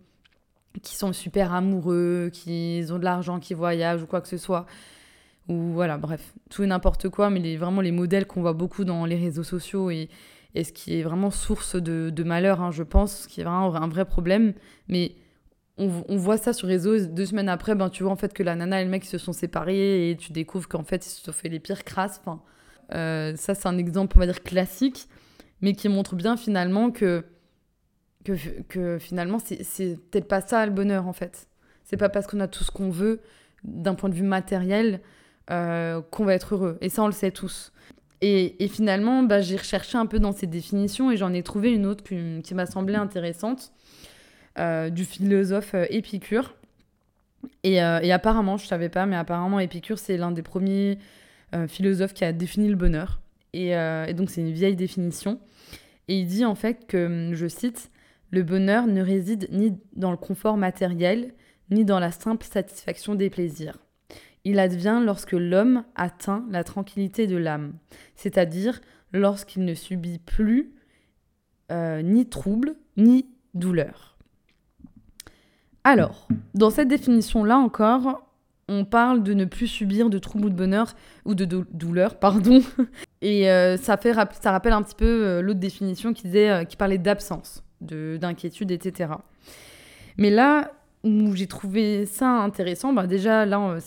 qui 0.82 0.96
sont 0.96 1.12
super 1.12 1.52
amoureux, 1.52 2.30
qui 2.32 2.84
ont 2.90 2.98
de 2.98 3.04
l'argent, 3.04 3.40
qui 3.40 3.54
voyagent 3.54 4.02
ou 4.02 4.06
quoi 4.06 4.20
que 4.20 4.28
ce 4.28 4.38
soit 4.38 4.66
ou 5.48 5.72
voilà, 5.72 5.98
bref, 5.98 6.34
tout 6.50 6.62
et 6.62 6.66
n'importe 6.66 7.08
quoi, 7.08 7.30
mais 7.30 7.40
les, 7.40 7.56
vraiment 7.56 7.80
les 7.80 7.92
modèles 7.92 8.26
qu'on 8.26 8.42
voit 8.42 8.52
beaucoup 8.52 8.84
dans 8.84 9.04
les 9.06 9.16
réseaux 9.16 9.42
sociaux 9.42 9.90
et, 9.90 10.08
et 10.54 10.64
ce 10.64 10.72
qui 10.72 10.98
est 10.98 11.02
vraiment 11.02 11.30
source 11.30 11.76
de, 11.76 12.10
de 12.10 12.22
malheur, 12.22 12.60
hein, 12.60 12.70
je 12.70 12.82
pense, 12.82 13.22
ce 13.22 13.28
qui 13.28 13.40
est 13.40 13.44
vraiment 13.44 13.74
un 13.74 13.88
vrai 13.88 14.04
problème. 14.04 14.54
Mais 14.88 15.16
on, 15.78 15.90
on, 16.08 16.16
voit 16.16 16.36
ça 16.36 16.52
sur 16.52 16.68
les 16.68 16.74
réseaux, 16.74 17.06
deux 17.06 17.26
semaines 17.26 17.48
après, 17.48 17.74
ben, 17.74 17.90
tu 17.90 18.02
vois 18.02 18.12
en 18.12 18.16
fait 18.16 18.32
que 18.32 18.42
la 18.42 18.54
nana 18.54 18.80
et 18.80 18.84
le 18.84 18.90
mec 18.90 19.04
se 19.04 19.18
sont 19.18 19.32
séparés 19.32 20.10
et 20.10 20.16
tu 20.16 20.32
découvres 20.32 20.68
qu'en 20.68 20.84
fait 20.84 21.04
ils 21.06 21.10
se 21.10 21.22
sont 21.22 21.32
fait 21.32 21.48
les 21.48 21.60
pires 21.60 21.84
crasses. 21.84 22.20
Euh, 22.94 23.34
ça, 23.36 23.54
c'est 23.54 23.66
un 23.66 23.78
exemple, 23.78 24.16
on 24.16 24.20
va 24.20 24.26
dire, 24.26 24.42
classique, 24.42 25.08
mais 25.62 25.72
qui 25.72 25.88
montre 25.88 26.14
bien 26.14 26.36
finalement 26.36 26.90
que, 26.90 27.24
que, 28.24 28.32
que 28.68 28.98
finalement, 28.98 29.38
c'est 29.38 29.98
peut-être 30.10 30.28
pas 30.28 30.40
ça 30.40 30.66
le 30.66 30.72
bonheur 30.72 31.06
en 31.06 31.12
fait. 31.12 31.48
C'est 31.84 31.96
pas 31.96 32.08
parce 32.08 32.26
qu'on 32.26 32.40
a 32.40 32.48
tout 32.48 32.64
ce 32.64 32.70
qu'on 32.70 32.90
veut 32.90 33.20
d'un 33.64 33.94
point 33.94 34.08
de 34.08 34.14
vue 34.14 34.22
matériel 34.22 35.00
euh, 35.50 36.00
qu'on 36.10 36.24
va 36.24 36.34
être 36.34 36.54
heureux. 36.54 36.78
Et 36.80 36.88
ça, 36.88 37.02
on 37.02 37.06
le 37.06 37.12
sait 37.12 37.30
tous. 37.30 37.72
Et, 38.24 38.68
finalement, 38.68 39.24
bah, 39.24 39.40
j'ai 39.40 39.56
recherché 39.56 39.98
un 39.98 40.06
peu 40.06 40.20
dans 40.20 40.30
ces 40.30 40.46
définitions 40.46 41.10
et 41.10 41.16
j'en 41.16 41.32
ai 41.32 41.42
trouvé 41.42 41.72
une 41.72 41.86
autre 41.86 42.04
qui, 42.04 42.54
m'a 42.54 42.66
semblé 42.66 42.94
intéressante, 42.94 43.72
euh, 44.60 44.90
du 44.90 45.04
philosophe 45.04 45.74
euh, 45.74 45.86
Épicure. 45.90 46.54
Et, 47.64 47.80
apparemment, 47.80 48.56
je 48.56 48.64
ne 48.64 48.68
savais 48.68 48.88
pas, 48.88 49.06
mais 49.06 49.16
apparemment, 49.16 49.58
Épicure, 49.58 49.98
c'est 49.98 50.16
l'un 50.16 50.30
des 50.30 50.42
premiers 50.42 50.98
philosophes 51.66 52.14
qui 52.14 52.24
a 52.24 52.32
défini 52.32 52.68
le 52.68 52.76
bonheur. 52.76 53.20
Et, 53.52 53.70
et 53.72 54.14
donc, 54.14 54.30
c'est 54.30 54.40
une 54.40 54.52
vieille 54.52 54.76
définition. 54.76 55.40
Et 56.12 56.18
il 56.18 56.26
dit 56.26 56.44
en 56.44 56.54
fait 56.54 56.86
que, 56.86 57.30
je 57.32 57.46
cite, 57.46 57.90
le 58.32 58.42
bonheur 58.42 58.86
ne 58.86 59.00
réside 59.00 59.48
ni 59.50 59.78
dans 59.96 60.10
le 60.10 60.18
confort 60.18 60.58
matériel, 60.58 61.32
ni 61.70 61.86
dans 61.86 61.98
la 61.98 62.12
simple 62.12 62.44
satisfaction 62.44 63.14
des 63.14 63.30
plaisirs. 63.30 63.78
Il 64.44 64.58
advient 64.58 65.00
lorsque 65.02 65.32
l'homme 65.32 65.84
atteint 65.94 66.44
la 66.50 66.64
tranquillité 66.64 67.26
de 67.26 67.38
l'âme, 67.38 67.72
c'est-à-dire 68.14 68.82
lorsqu'il 69.14 69.64
ne 69.64 69.72
subit 69.72 70.18
plus 70.18 70.74
euh, 71.70 72.02
ni 72.02 72.28
trouble 72.28 72.74
ni 72.98 73.24
douleur. 73.54 74.18
Alors, 75.82 76.28
dans 76.52 76.68
cette 76.68 76.88
définition-là 76.88 77.56
encore, 77.56 78.22
on 78.68 78.84
parle 78.84 79.22
de 79.22 79.34
ne 79.34 79.44
plus 79.44 79.66
subir 79.66 80.08
de 80.10 80.18
troubles 80.18 80.46
ou 80.46 80.50
de 80.50 80.54
bonheur 80.54 80.94
ou 81.24 81.34
de 81.34 81.44
douleur, 81.44 82.18
pardon. 82.18 82.60
Et 83.22 83.50
euh, 83.50 83.76
ça, 83.76 83.96
fait, 83.96 84.14
ça 84.40 84.50
rappelle 84.52 84.72
un 84.72 84.82
petit 84.82 84.94
peu 84.94 85.04
euh, 85.04 85.42
l'autre 85.42 85.60
définition 85.60 86.12
qui, 86.12 86.24
disait, 86.24 86.66
qui 86.66 86.76
parlait 86.76 86.98
d'absence, 86.98 87.62
d'inquiétude, 87.80 88.70
etc. 88.70 89.10
Mais 90.16 90.30
là, 90.30 90.72
où 91.04 91.34
j'ai 91.34 91.46
trouvé 91.46 92.06
ça 92.06 92.28
intéressant, 92.28 92.92
bah 92.92 93.06
déjà 93.06 93.44
là, 93.44 93.78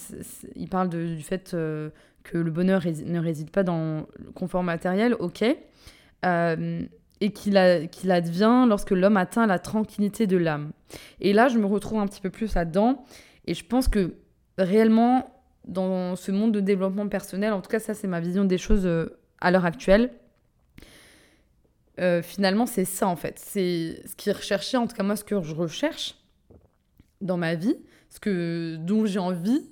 il 0.56 0.68
parle 0.68 0.90
du 0.90 1.22
fait 1.22 1.54
euh, 1.54 1.90
que 2.24 2.38
le 2.38 2.52
bonheur 2.52 2.82
ne 3.06 3.20
réside 3.20 3.52
pas 3.52 3.64
dans 3.64 4.06
le 4.20 4.32
confort 4.34 4.64
matériel, 4.64 5.16
ok, 5.20 5.46
euh, 6.26 6.82
et 7.22 7.32
qu'il 7.32 7.58
advient 7.58 8.66
lorsque 8.68 8.92
l'homme 8.92 9.18
atteint 9.18 9.48
la 9.48 9.60
tranquillité 9.60 10.28
de 10.28 10.38
l'âme. 10.38 10.72
Et 11.22 11.32
là, 11.32 11.48
je 11.48 11.58
me 11.58 11.66
retrouve 11.66 12.00
un 12.00 12.08
petit 12.08 12.22
peu 12.22 12.30
plus 12.30 12.54
là-dedans, 12.54 13.06
et 13.46 13.54
je 13.54 13.66
pense 13.66 13.88
que 13.88 14.16
réellement, 14.58 15.32
dans 15.66 16.16
ce 16.16 16.32
monde 16.32 16.52
de 16.52 16.60
développement 16.60 17.08
personnel, 17.08 17.54
en 17.54 17.62
tout 17.62 17.70
cas 17.70 17.80
ça 17.80 17.94
c'est 17.94 18.08
ma 18.08 18.20
vision 18.20 18.46
des 18.46 18.58
choses 18.58 18.86
euh, 18.86 19.18
à 19.40 19.52
l'heure 19.52 19.66
actuelle, 19.66 20.12
finalement 22.24 22.66
c'est 22.66 22.84
ça 22.84 23.08
en 23.08 23.16
fait, 23.16 23.40
c'est 23.40 24.02
ce 24.06 24.16
qui 24.16 24.30
est 24.30 24.76
en 24.76 24.86
tout 24.86 24.96
cas 24.96 25.04
moi 25.04 25.16
ce 25.16 25.24
que 25.24 25.42
je 25.42 25.56
recherche, 25.56 26.16
dans 27.22 27.38
ma 27.38 27.56
vie, 27.56 27.78
ce 28.10 28.20
que, 28.20 28.78
dont 28.80 29.06
j'ai 29.06 29.20
envie, 29.20 29.70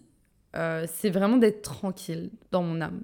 euh, 0.56 0.86
c'est 0.88 1.10
vraiment 1.10 1.38
d'être 1.38 1.62
tranquille 1.62 2.30
dans 2.52 2.64
mon 2.64 2.82
âme. 2.82 3.02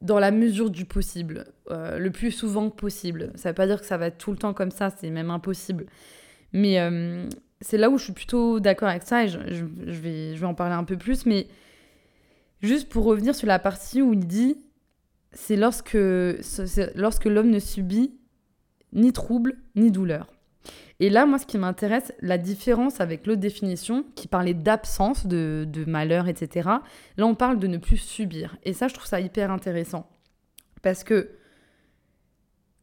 Dans 0.00 0.18
la 0.18 0.32
mesure 0.32 0.70
du 0.70 0.84
possible, 0.84 1.46
euh, 1.70 1.98
le 1.98 2.10
plus 2.10 2.32
souvent 2.32 2.70
possible. 2.70 3.32
Ça 3.36 3.50
veut 3.50 3.54
pas 3.54 3.66
dire 3.66 3.80
que 3.80 3.86
ça 3.86 3.96
va 3.96 4.06
être 4.06 4.18
tout 4.18 4.32
le 4.32 4.36
temps 4.36 4.52
comme 4.52 4.72
ça, 4.72 4.90
c'est 4.90 5.10
même 5.10 5.30
impossible. 5.30 5.86
Mais 6.52 6.80
euh, 6.80 7.28
c'est 7.62 7.78
là 7.78 7.88
où 7.88 7.96
je 7.96 8.04
suis 8.04 8.12
plutôt 8.12 8.60
d'accord 8.60 8.88
avec 8.88 9.04
ça 9.04 9.24
et 9.24 9.28
je, 9.28 9.64
vais, 9.86 10.36
je 10.36 10.44
en 10.44 10.54
parler 10.54 10.74
un 10.74 10.84
peu 10.84 10.96
plus. 10.96 11.26
Mais 11.26 11.46
juste 12.60 12.88
pour 12.88 13.04
revenir 13.04 13.34
sur 13.34 13.46
la 13.46 13.58
partie 13.58 14.02
où 14.02 14.12
il 14.12 14.26
dit 14.26 14.58
c'est 15.32 15.56
lorsque, 15.56 15.96
lorsque 16.94 17.24
l'homme 17.24 17.50
ne 17.50 17.58
subit 17.58 18.14
ni 18.92 19.12
trouble 19.12 19.56
ni 19.74 19.90
douleur. 19.90 20.30
Et 21.00 21.10
là, 21.10 21.26
moi, 21.26 21.38
ce 21.38 21.46
qui 21.46 21.58
m'intéresse, 21.58 22.12
la 22.20 22.38
différence 22.38 23.00
avec 23.00 23.26
l'autre 23.26 23.40
définition, 23.40 24.04
qui 24.14 24.28
parlait 24.28 24.54
d'absence, 24.54 25.26
de, 25.26 25.66
malheur, 25.86 26.28
etc. 26.28 26.68
Là, 27.16 27.26
on 27.26 27.34
parle 27.34 27.58
de 27.58 27.66
ne 27.66 27.78
plus 27.78 27.96
subir. 27.96 28.56
Et 28.62 28.72
ça, 28.72 28.86
je 28.86 28.94
trouve 28.94 29.06
ça 29.06 29.18
hyper 29.18 29.50
intéressant. 29.50 30.08
Parce 30.80 31.02
que 31.02 31.30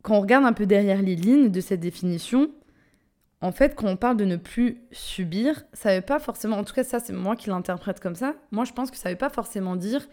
quand 0.02 0.18
on 0.18 0.22
regarde 0.22 0.44
un 0.44 0.54
peu 0.54 0.65
derrière 0.65 1.02
les 1.02 1.15
lignes 1.15 1.50
de 1.50 1.62
cette 1.62 1.80
définition, 1.80 2.52
en 3.41 3.52
fait, 3.52 3.75
quand 3.75 3.88
on 3.88 3.95
parle 3.95 4.17
de 4.17 4.25
ne 4.25 4.36
plus 4.36 4.82
subir, 4.91 5.63
ça 5.73 5.91
ne 5.91 5.95
veut 5.97 6.06
pas 6.06 6.19
forcément, 6.19 6.58
en 6.58 6.63
tout 6.63 6.73
cas 6.73 6.84
ça 6.84 6.99
c'est 6.99 7.13
moi 7.13 7.36
qui 7.36 7.49
l'interprète 7.49 7.99
comme 7.99 8.15
ça, 8.15 8.36
moi 8.52 8.65
je 8.65 8.73
pense 8.73 8.91
que 8.91 8.97
ça 8.97 9.10
ne 9.10 9.13
veut 9.13 9.17
pas 9.17 9.30
forcément 9.30 9.75
dire 9.75 10.08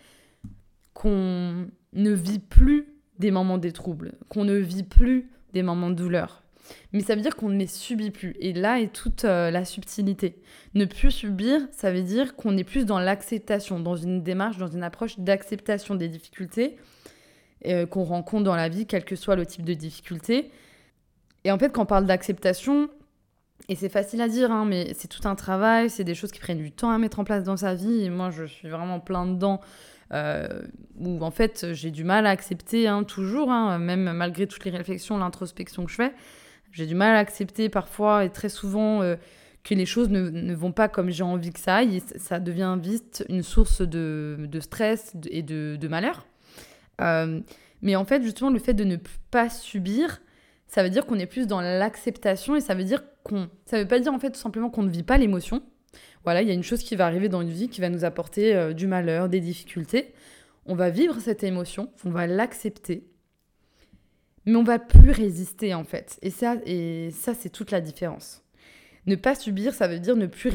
qu'on 0.95 1.67
ne 1.93 2.11
vit 2.11 2.39
plus 2.39 2.87
des 3.19 3.31
moments 3.31 3.59
des 3.59 3.73
troubles, 3.73 4.13
qu'on 4.29 4.45
ne 4.45 4.57
vit 4.57 4.85
plus 4.85 5.31
des 5.53 5.63
moments 5.63 5.91
de 5.91 5.95
douleur 5.95 6.45
mais 6.93 7.01
ça 7.01 7.15
veut 7.15 7.21
dire 7.21 7.37
qu'on 7.37 7.49
ne 7.49 7.59
les 7.59 7.67
subit 7.67 8.11
plus. 8.11 8.35
Et 8.41 8.53
là 8.53 8.81
est 8.81 8.93
toute 8.93 9.25
euh, 9.25 9.51
la 9.51 9.65
subtilité. 9.65 10.41
Ne 10.75 10.85
plus 10.85 11.11
subir, 11.11 11.61
ça 11.73 11.91
veut 11.91 12.03
dire 12.03 12.37
qu'on 12.37 12.57
est 12.57 12.65
plus 12.65 12.87
dans 12.87 12.99
l'acceptation, 12.99 13.81
dans 13.81 13.97
une 13.97 14.23
démarche, 14.23 14.59
dans 14.59 14.69
une 14.69 14.83
approche 14.83 15.19
d'acceptation 15.19 15.95
des 15.95 16.09
difficultés 16.09 16.77
euh, 17.67 17.87
qu'on 17.87 18.05
rencontre 18.05 18.45
dans 18.45 18.57
la 18.57 18.69
vie, 18.69 18.87
quel 18.87 19.05
que 19.05 19.17
soit 19.17 19.37
le 19.37 19.47
type 19.47 19.65
de 19.65 19.75
difficulté. 19.75 20.51
Et 21.45 21.51
en 21.51 21.59
fait, 21.59 21.71
quand 21.71 21.83
on 21.83 21.87
parle 21.87 22.07
d'acceptation, 22.07 22.89
et 23.69 23.75
c'est 23.75 23.89
facile 23.89 24.21
à 24.21 24.29
dire, 24.29 24.53
hein, 24.53 24.65
mais 24.65 24.93
c'est 24.95 25.09
tout 25.09 25.27
un 25.27 25.35
travail, 25.35 25.91
c'est 25.91 26.05
des 26.05 26.15
choses 26.15 26.31
qui 26.31 26.39
prennent 26.39 26.63
du 26.63 26.71
temps 26.71 26.91
à 26.91 26.99
mettre 26.99 27.19
en 27.19 27.25
place 27.25 27.43
dans 27.45 27.57
sa 27.57 27.75
vie. 27.75 28.05
Et 28.05 28.11
moi, 28.11 28.31
je 28.31 28.45
suis 28.45 28.69
vraiment 28.69 29.01
plein 29.01 29.27
dedans. 29.27 29.61
Euh, 30.13 30.63
où 31.01 31.21
en 31.25 31.33
fait 31.33 31.67
j'ai 31.73 31.91
du 31.91 32.05
mal 32.05 32.29
à 32.29 32.31
accepter 32.31 32.87
hein, 32.87 33.03
toujours, 33.03 33.51
hein, 33.51 33.77
même 33.79 34.13
malgré 34.13 34.47
toutes 34.47 34.65
les 34.65 34.71
réflexions, 34.71 35.19
l'introspection 35.19 35.85
que 35.85 35.91
je 35.91 35.97
fais, 35.97 36.13
j'ai 36.71 36.87
du 36.87 36.95
mal 36.95 37.17
à 37.17 37.19
accepter 37.19 37.69
parfois 37.69 38.25
et 38.25 38.31
très 38.31 38.49
souvent 38.49 39.03
euh, 39.03 39.17
que 39.65 39.75
les 39.75 39.85
choses 39.85 40.11
ne, 40.11 40.55
vont 40.55 40.71
pas 40.71 40.89
comme 40.89 41.11
j'ai 41.11 41.25
envie 41.25 41.53
que 41.53 41.59
ça 41.59 41.77
aille. 41.77 42.01
ça 42.17 42.39
devient 42.39 42.79
vite 42.81 43.25
une 43.29 43.43
source 43.43 43.83
de, 43.83 44.49
stress 44.61 45.15
et 45.29 45.43
de, 45.43 45.89
malheur. 45.89 46.25
Euh, 47.01 47.41
mais 47.83 47.97
en 47.97 48.05
fait, 48.05 48.23
justement, 48.23 48.51
le 48.51 48.61
fait 48.61 48.75
de 48.75 48.85
ne 48.85 48.97
pas 49.31 49.49
subir, 49.49 50.21
ça 50.69 50.83
veut 50.83 50.91
dire 50.91 51.07
qu'on 51.07 51.19
est 51.19 51.27
plus 51.27 51.47
dans 51.47 51.61
l'acceptation 51.61 52.57
et 52.57 52.61
ça 52.61 52.75
veut 52.75 52.85
dire 52.85 53.03
qu'on. 53.23 53.49
Ça 53.67 53.79
veut 53.79 53.89
pas 53.89 54.01
dire 54.01 54.13
en 54.13 54.19
fait 54.19 54.31
tout 54.31 54.41
simplement 54.41 54.71
qu'on 54.71 54.83
ne 54.83 54.91
vit 54.91 55.03
pas 55.03 55.19
l'émotion. 55.19 55.63
Voilà, 56.25 56.43
il 56.43 56.49
y 56.49 56.51
a 56.51 56.55
une 56.55 56.63
chose 56.63 56.83
qui 56.83 56.97
va 56.97 57.07
arriver 57.07 57.29
dans 57.29 57.41
une 57.41 57.51
vie 57.51 57.69
qui 57.69 57.81
va 57.81 57.89
nous 57.89 58.05
apporter 58.05 58.55
euh, 58.55 58.73
du 58.73 58.87
malheur, 58.87 59.29
des 59.29 59.41
difficultés. 59.41 60.13
On 60.67 60.75
va 60.75 60.91
vivre 60.91 61.21
cette 61.21 61.45
émotion, 61.45 61.93
on 62.05 62.11
va 62.11 62.27
l'accepter, 62.27 63.07
mais 64.45 64.57
on 64.57 64.65
va 64.65 64.81
plus 64.81 65.13
résister 65.13 65.75
en 65.75 65.85
fait. 65.85 66.19
Et 66.23 66.31
ça, 66.31 66.57
et 66.67 67.11
ça 67.13 67.35
c'est 67.35 67.51
toute 67.51 67.71
la 67.71 67.81
différence. 67.81 68.43
Ne 69.07 69.15
pas 69.15 69.37
subir, 69.37 69.73
ça 69.73 69.87
veut 69.87 70.01
dire 70.01 70.17
ne 70.17 70.27
plus, 70.27 70.53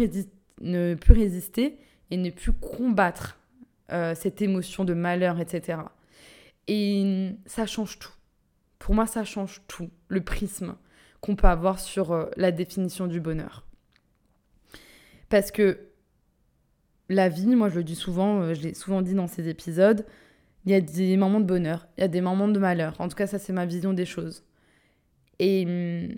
ne 0.59 0.95
plus 0.95 1.13
résister 1.13 1.77
et 2.09 2.17
ne 2.17 2.29
plus 2.29 2.51
combattre 2.51 3.39
euh, 3.91 4.13
cette 4.13 4.41
émotion 4.41 4.83
de 4.83 4.93
malheur, 4.93 5.39
etc. 5.39 5.79
Et 6.67 7.31
ça 7.45 7.65
change 7.65 7.97
tout. 7.97 8.11
Pour 8.81 8.95
moi, 8.95 9.05
ça 9.05 9.23
change 9.23 9.61
tout, 9.67 9.91
le 10.07 10.21
prisme 10.21 10.75
qu'on 11.21 11.35
peut 11.35 11.47
avoir 11.47 11.79
sur 11.79 12.13
euh, 12.13 12.25
la 12.35 12.51
définition 12.51 13.05
du 13.05 13.21
bonheur. 13.21 13.63
Parce 15.29 15.51
que 15.51 15.77
la 17.07 17.29
vie, 17.29 17.55
moi 17.55 17.69
je 17.69 17.75
le 17.75 17.83
dis 17.83 17.95
souvent, 17.95 18.41
euh, 18.41 18.53
je 18.55 18.61
l'ai 18.63 18.73
souvent 18.73 19.03
dit 19.03 19.13
dans 19.13 19.27
ces 19.27 19.47
épisodes, 19.49 20.03
il 20.65 20.71
y 20.71 20.73
a 20.73 20.81
des 20.81 21.15
moments 21.15 21.39
de 21.39 21.45
bonheur, 21.45 21.87
il 21.95 22.01
y 22.01 22.03
a 22.03 22.07
des 22.07 22.21
moments 22.21 22.47
de 22.47 22.57
malheur. 22.57 22.99
En 22.99 23.07
tout 23.07 23.15
cas, 23.15 23.27
ça 23.27 23.37
c'est 23.37 23.53
ma 23.53 23.67
vision 23.67 23.93
des 23.93 24.07
choses. 24.07 24.43
Et 25.37 25.63
hum, 25.67 26.15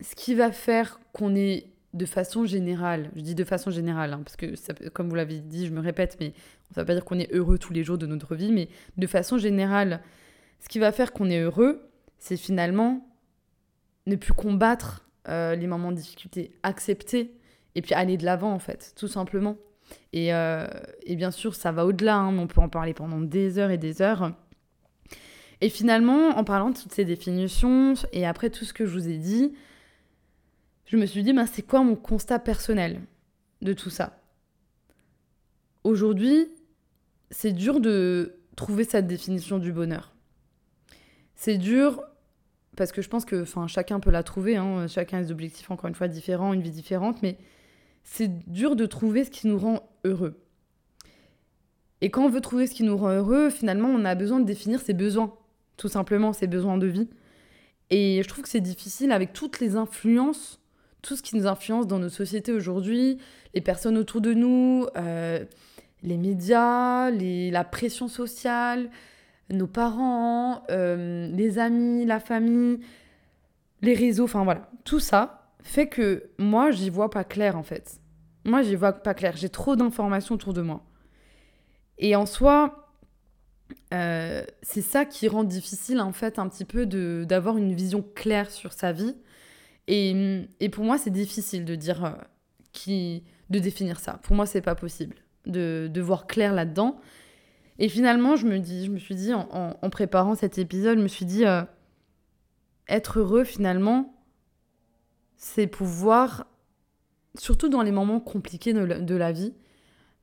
ce 0.00 0.14
qui 0.14 0.34
va 0.34 0.50
faire 0.50 0.98
qu'on 1.12 1.34
est 1.34 1.66
de 1.92 2.06
façon 2.06 2.46
générale, 2.46 3.10
je 3.16 3.20
dis 3.20 3.34
de 3.34 3.44
façon 3.44 3.70
générale, 3.70 4.14
hein, 4.14 4.22
parce 4.24 4.36
que 4.36 4.54
comme 4.88 5.10
vous 5.10 5.14
l'avez 5.14 5.40
dit, 5.40 5.66
je 5.66 5.72
me 5.72 5.80
répète, 5.80 6.16
mais 6.20 6.32
ça 6.74 6.80
ne 6.80 6.80
veut 6.80 6.86
pas 6.86 6.94
dire 6.94 7.04
qu'on 7.04 7.18
est 7.18 7.30
heureux 7.34 7.58
tous 7.58 7.74
les 7.74 7.84
jours 7.84 7.98
de 7.98 8.06
notre 8.06 8.34
vie, 8.34 8.50
mais 8.50 8.70
de 8.96 9.06
façon 9.06 9.36
générale, 9.36 10.00
ce 10.62 10.68
qui 10.68 10.78
va 10.78 10.92
faire 10.92 11.12
qu'on 11.12 11.28
est 11.28 11.40
heureux, 11.40 11.90
c'est 12.18 12.36
finalement 12.36 13.04
ne 14.06 14.14
plus 14.14 14.32
combattre 14.32 15.08
euh, 15.28 15.56
les 15.56 15.66
moments 15.66 15.90
de 15.90 15.96
difficulté, 15.96 16.52
accepter 16.62 17.34
et 17.74 17.82
puis 17.82 17.94
aller 17.94 18.16
de 18.16 18.24
l'avant 18.24 18.52
en 18.52 18.60
fait, 18.60 18.92
tout 18.96 19.08
simplement. 19.08 19.56
Et, 20.12 20.32
euh, 20.32 20.66
bien 21.08 21.32
sûr, 21.32 21.56
ça 21.56 21.72
va 21.72 21.84
au-delà, 21.84 22.16
hein, 22.16 22.38
on 22.38 22.46
peut 22.46 22.60
en 22.60 22.68
parler 22.68 22.94
pendant 22.94 23.20
des 23.20 23.58
heures 23.58 23.72
et 23.72 23.78
des 23.78 24.02
heures. 24.02 24.32
Et 25.60 25.68
finalement, 25.68 26.28
en 26.30 26.44
parlant 26.44 26.70
de 26.70 26.78
toutes 26.78 26.92
ces 26.92 27.04
définitions 27.04 27.94
et 28.12 28.24
après 28.24 28.48
tout 28.48 28.64
ce 28.64 28.72
que 28.72 28.86
je 28.86 28.92
vous 28.92 29.08
ai 29.08 29.18
dit, 29.18 29.52
je 30.86 30.96
me 30.96 31.06
suis 31.06 31.24
dit, 31.24 31.32
ben, 31.32 31.46
c'est 31.46 31.62
quoi 31.62 31.82
mon 31.82 31.96
constat 31.96 32.38
personnel 32.38 33.00
de 33.62 33.72
tout 33.72 33.90
ça? 33.90 34.18
Aujourd'hui, 35.82 36.48
c'est 37.30 37.52
dur 37.52 37.80
de 37.80 38.36
trouver 38.54 38.84
cette 38.84 39.08
définition 39.08 39.58
du 39.58 39.72
bonheur. 39.72 40.11
C'est 41.34 41.58
dur 41.58 42.02
parce 42.76 42.92
que 42.92 43.02
je 43.02 43.08
pense 43.08 43.24
que 43.24 43.44
chacun 43.66 44.00
peut 44.00 44.10
la 44.10 44.22
trouver, 44.22 44.56
hein, 44.56 44.86
chacun 44.88 45.18
a 45.18 45.22
des 45.22 45.30
objectifs 45.30 45.70
encore 45.70 45.88
une 45.88 45.94
fois 45.94 46.08
différents, 46.08 46.52
une 46.52 46.62
vie 46.62 46.70
différente, 46.70 47.22
mais 47.22 47.36
c'est 48.02 48.48
dur 48.50 48.76
de 48.76 48.86
trouver 48.86 49.24
ce 49.24 49.30
qui 49.30 49.46
nous 49.46 49.58
rend 49.58 49.88
heureux. 50.04 50.40
Et 52.00 52.10
quand 52.10 52.24
on 52.24 52.30
veut 52.30 52.40
trouver 52.40 52.66
ce 52.66 52.74
qui 52.74 52.82
nous 52.82 52.96
rend 52.96 53.10
heureux, 53.10 53.50
finalement, 53.50 53.88
on 53.88 54.04
a 54.04 54.14
besoin 54.14 54.40
de 54.40 54.44
définir 54.44 54.80
ses 54.80 54.94
besoins, 54.94 55.34
tout 55.76 55.88
simplement 55.88 56.32
ses 56.32 56.46
besoins 56.46 56.78
de 56.78 56.86
vie. 56.86 57.08
Et 57.90 58.22
je 58.22 58.28
trouve 58.28 58.44
que 58.44 58.48
c'est 58.48 58.60
difficile 58.60 59.12
avec 59.12 59.32
toutes 59.32 59.60
les 59.60 59.76
influences 59.76 60.62
tout 61.02 61.16
ce 61.16 61.22
qui 61.22 61.36
nous 61.36 61.46
influence 61.46 61.86
dans 61.86 61.98
nos 61.98 62.08
sociétés 62.08 62.52
aujourd'hui, 62.52 63.18
les 63.54 63.60
personnes 63.60 63.98
autour 63.98 64.20
de 64.20 64.32
nous, 64.32 64.86
euh, 64.96 65.44
les 66.04 66.16
médias, 66.16 67.10
la 67.10 67.64
pression 67.64 68.08
sociale, 68.08 68.88
nos 69.50 69.66
parents, 69.66 70.62
euh, 70.70 71.28
les 71.28 71.58
amis, 71.58 72.04
la 72.04 72.20
famille, 72.20 72.80
les 73.82 73.94
réseaux, 73.94 74.24
enfin 74.24 74.44
voilà, 74.44 74.70
tout 74.84 75.00
ça 75.00 75.42
fait 75.62 75.88
que 75.88 76.30
moi, 76.38 76.70
j'y 76.70 76.90
vois 76.90 77.10
pas 77.10 77.24
clair 77.24 77.56
en 77.56 77.62
fait. 77.62 78.00
Moi, 78.44 78.62
j'y 78.62 78.74
vois 78.74 78.92
pas 78.92 79.14
clair. 79.14 79.36
J'ai 79.36 79.48
trop 79.48 79.76
d'informations 79.76 80.34
autour 80.34 80.52
de 80.52 80.62
moi. 80.62 80.82
Et 81.98 82.16
en 82.16 82.26
soi, 82.26 82.88
euh, 83.94 84.42
c'est 84.62 84.82
ça 84.82 85.04
qui 85.04 85.28
rend 85.28 85.44
difficile 85.44 86.00
en 86.00 86.12
fait 86.12 86.38
un 86.38 86.48
petit 86.48 86.64
peu 86.64 86.86
d'avoir 87.24 87.56
une 87.58 87.72
vision 87.74 88.04
claire 88.14 88.50
sur 88.50 88.72
sa 88.72 88.92
vie 88.92 89.14
et, 89.88 90.42
et 90.60 90.68
pour 90.68 90.84
moi, 90.84 90.98
c'est 90.98 91.10
difficile 91.10 91.64
de 91.64 91.74
dire 91.74 92.04
euh, 92.04 92.10
qui, 92.72 93.24
de 93.50 93.58
définir 93.58 94.00
ça. 94.00 94.20
Pour 94.22 94.36
moi, 94.36 94.46
c'est 94.46 94.62
pas 94.62 94.74
possible 94.74 95.16
de, 95.46 95.88
de 95.92 96.00
voir 96.00 96.26
clair 96.26 96.52
là-dedans. 96.52 97.00
Et 97.82 97.88
finalement, 97.88 98.36
je 98.36 98.46
me, 98.46 98.60
dis, 98.60 98.86
je 98.86 98.92
me 98.92 98.98
suis 99.00 99.16
dit, 99.16 99.34
en, 99.34 99.90
préparant 99.90 100.36
cet 100.36 100.56
épisode, 100.56 100.98
je 100.98 101.02
me 101.02 101.08
suis 101.08 101.24
dit, 101.24 101.44
euh, 101.44 101.64
être 102.86 103.18
heureux, 103.18 103.42
finalement, 103.42 104.14
c'est 105.36 105.66
pouvoir, 105.66 106.46
surtout 107.36 107.68
dans 107.68 107.82
les 107.82 107.90
moments 107.90 108.20
compliqués 108.20 108.72
de 108.72 108.86
de 108.86 109.14
la 109.16 109.32
vie, 109.32 109.52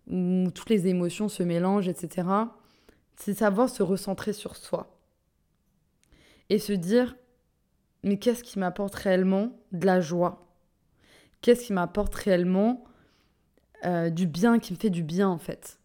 où 0.08 0.50
toutes 0.56 0.70
les 0.70 0.88
émotions 0.88 1.28
se 1.28 1.44
mélangent, 1.44 1.90
etc., 1.90 2.30
c'est 3.18 3.34
savoir 3.34 3.68
se 3.68 3.84
recentrer 3.84 4.32
sur 4.32 4.56
soi. 4.56 4.98
Et 6.48 6.60
se 6.60 6.72
dire, 6.72 7.18
mais 8.04 8.20
qu'est-ce 8.20 8.42
qui 8.46 8.58
m'apporte 8.58 8.96
réellement 8.96 9.52
de 9.74 9.86
la 9.86 10.00
joie? 10.00 10.48
Qu'est-ce 11.42 11.66
qui 11.66 11.74
m'apporte 11.74 12.16
réellement 12.16 12.86
euh, 13.84 14.10
du 14.10 14.28
bien, 14.28 14.60
qui 14.60 14.72
me 14.72 14.78
fait 14.78 14.90
du 14.90 15.04
bien 15.04 15.28
en 15.28 15.40
fait? 15.40 15.79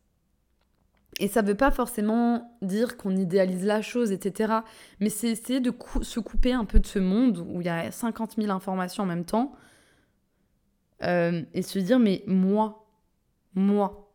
Et 1.20 1.28
ça 1.28 1.42
ne 1.42 1.48
veut 1.48 1.56
pas 1.56 1.70
forcément 1.70 2.58
dire 2.60 2.96
qu'on 2.96 3.16
idéalise 3.16 3.64
la 3.64 3.82
chose, 3.82 4.10
etc. 4.10 4.52
Mais 5.00 5.10
c'est 5.10 5.28
essayer 5.28 5.60
de 5.60 5.72
se 6.02 6.20
couper 6.20 6.52
un 6.52 6.64
peu 6.64 6.80
de 6.80 6.86
ce 6.86 6.98
monde 6.98 7.44
où 7.48 7.60
il 7.60 7.66
y 7.66 7.70
a 7.70 7.90
50 7.90 8.34
000 8.36 8.50
informations 8.50 9.04
en 9.04 9.06
même 9.06 9.24
temps 9.24 9.54
euh, 11.02 11.42
et 11.52 11.62
se 11.62 11.78
dire, 11.78 11.98
mais 11.98 12.24
moi, 12.26 12.86
moi, 13.54 14.12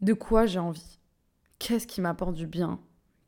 de 0.00 0.12
quoi 0.12 0.46
j'ai 0.46 0.58
envie? 0.58 0.98
Qu'est-ce 1.58 1.86
qui 1.86 2.00
m'apporte 2.00 2.34
du 2.34 2.46
bien? 2.46 2.78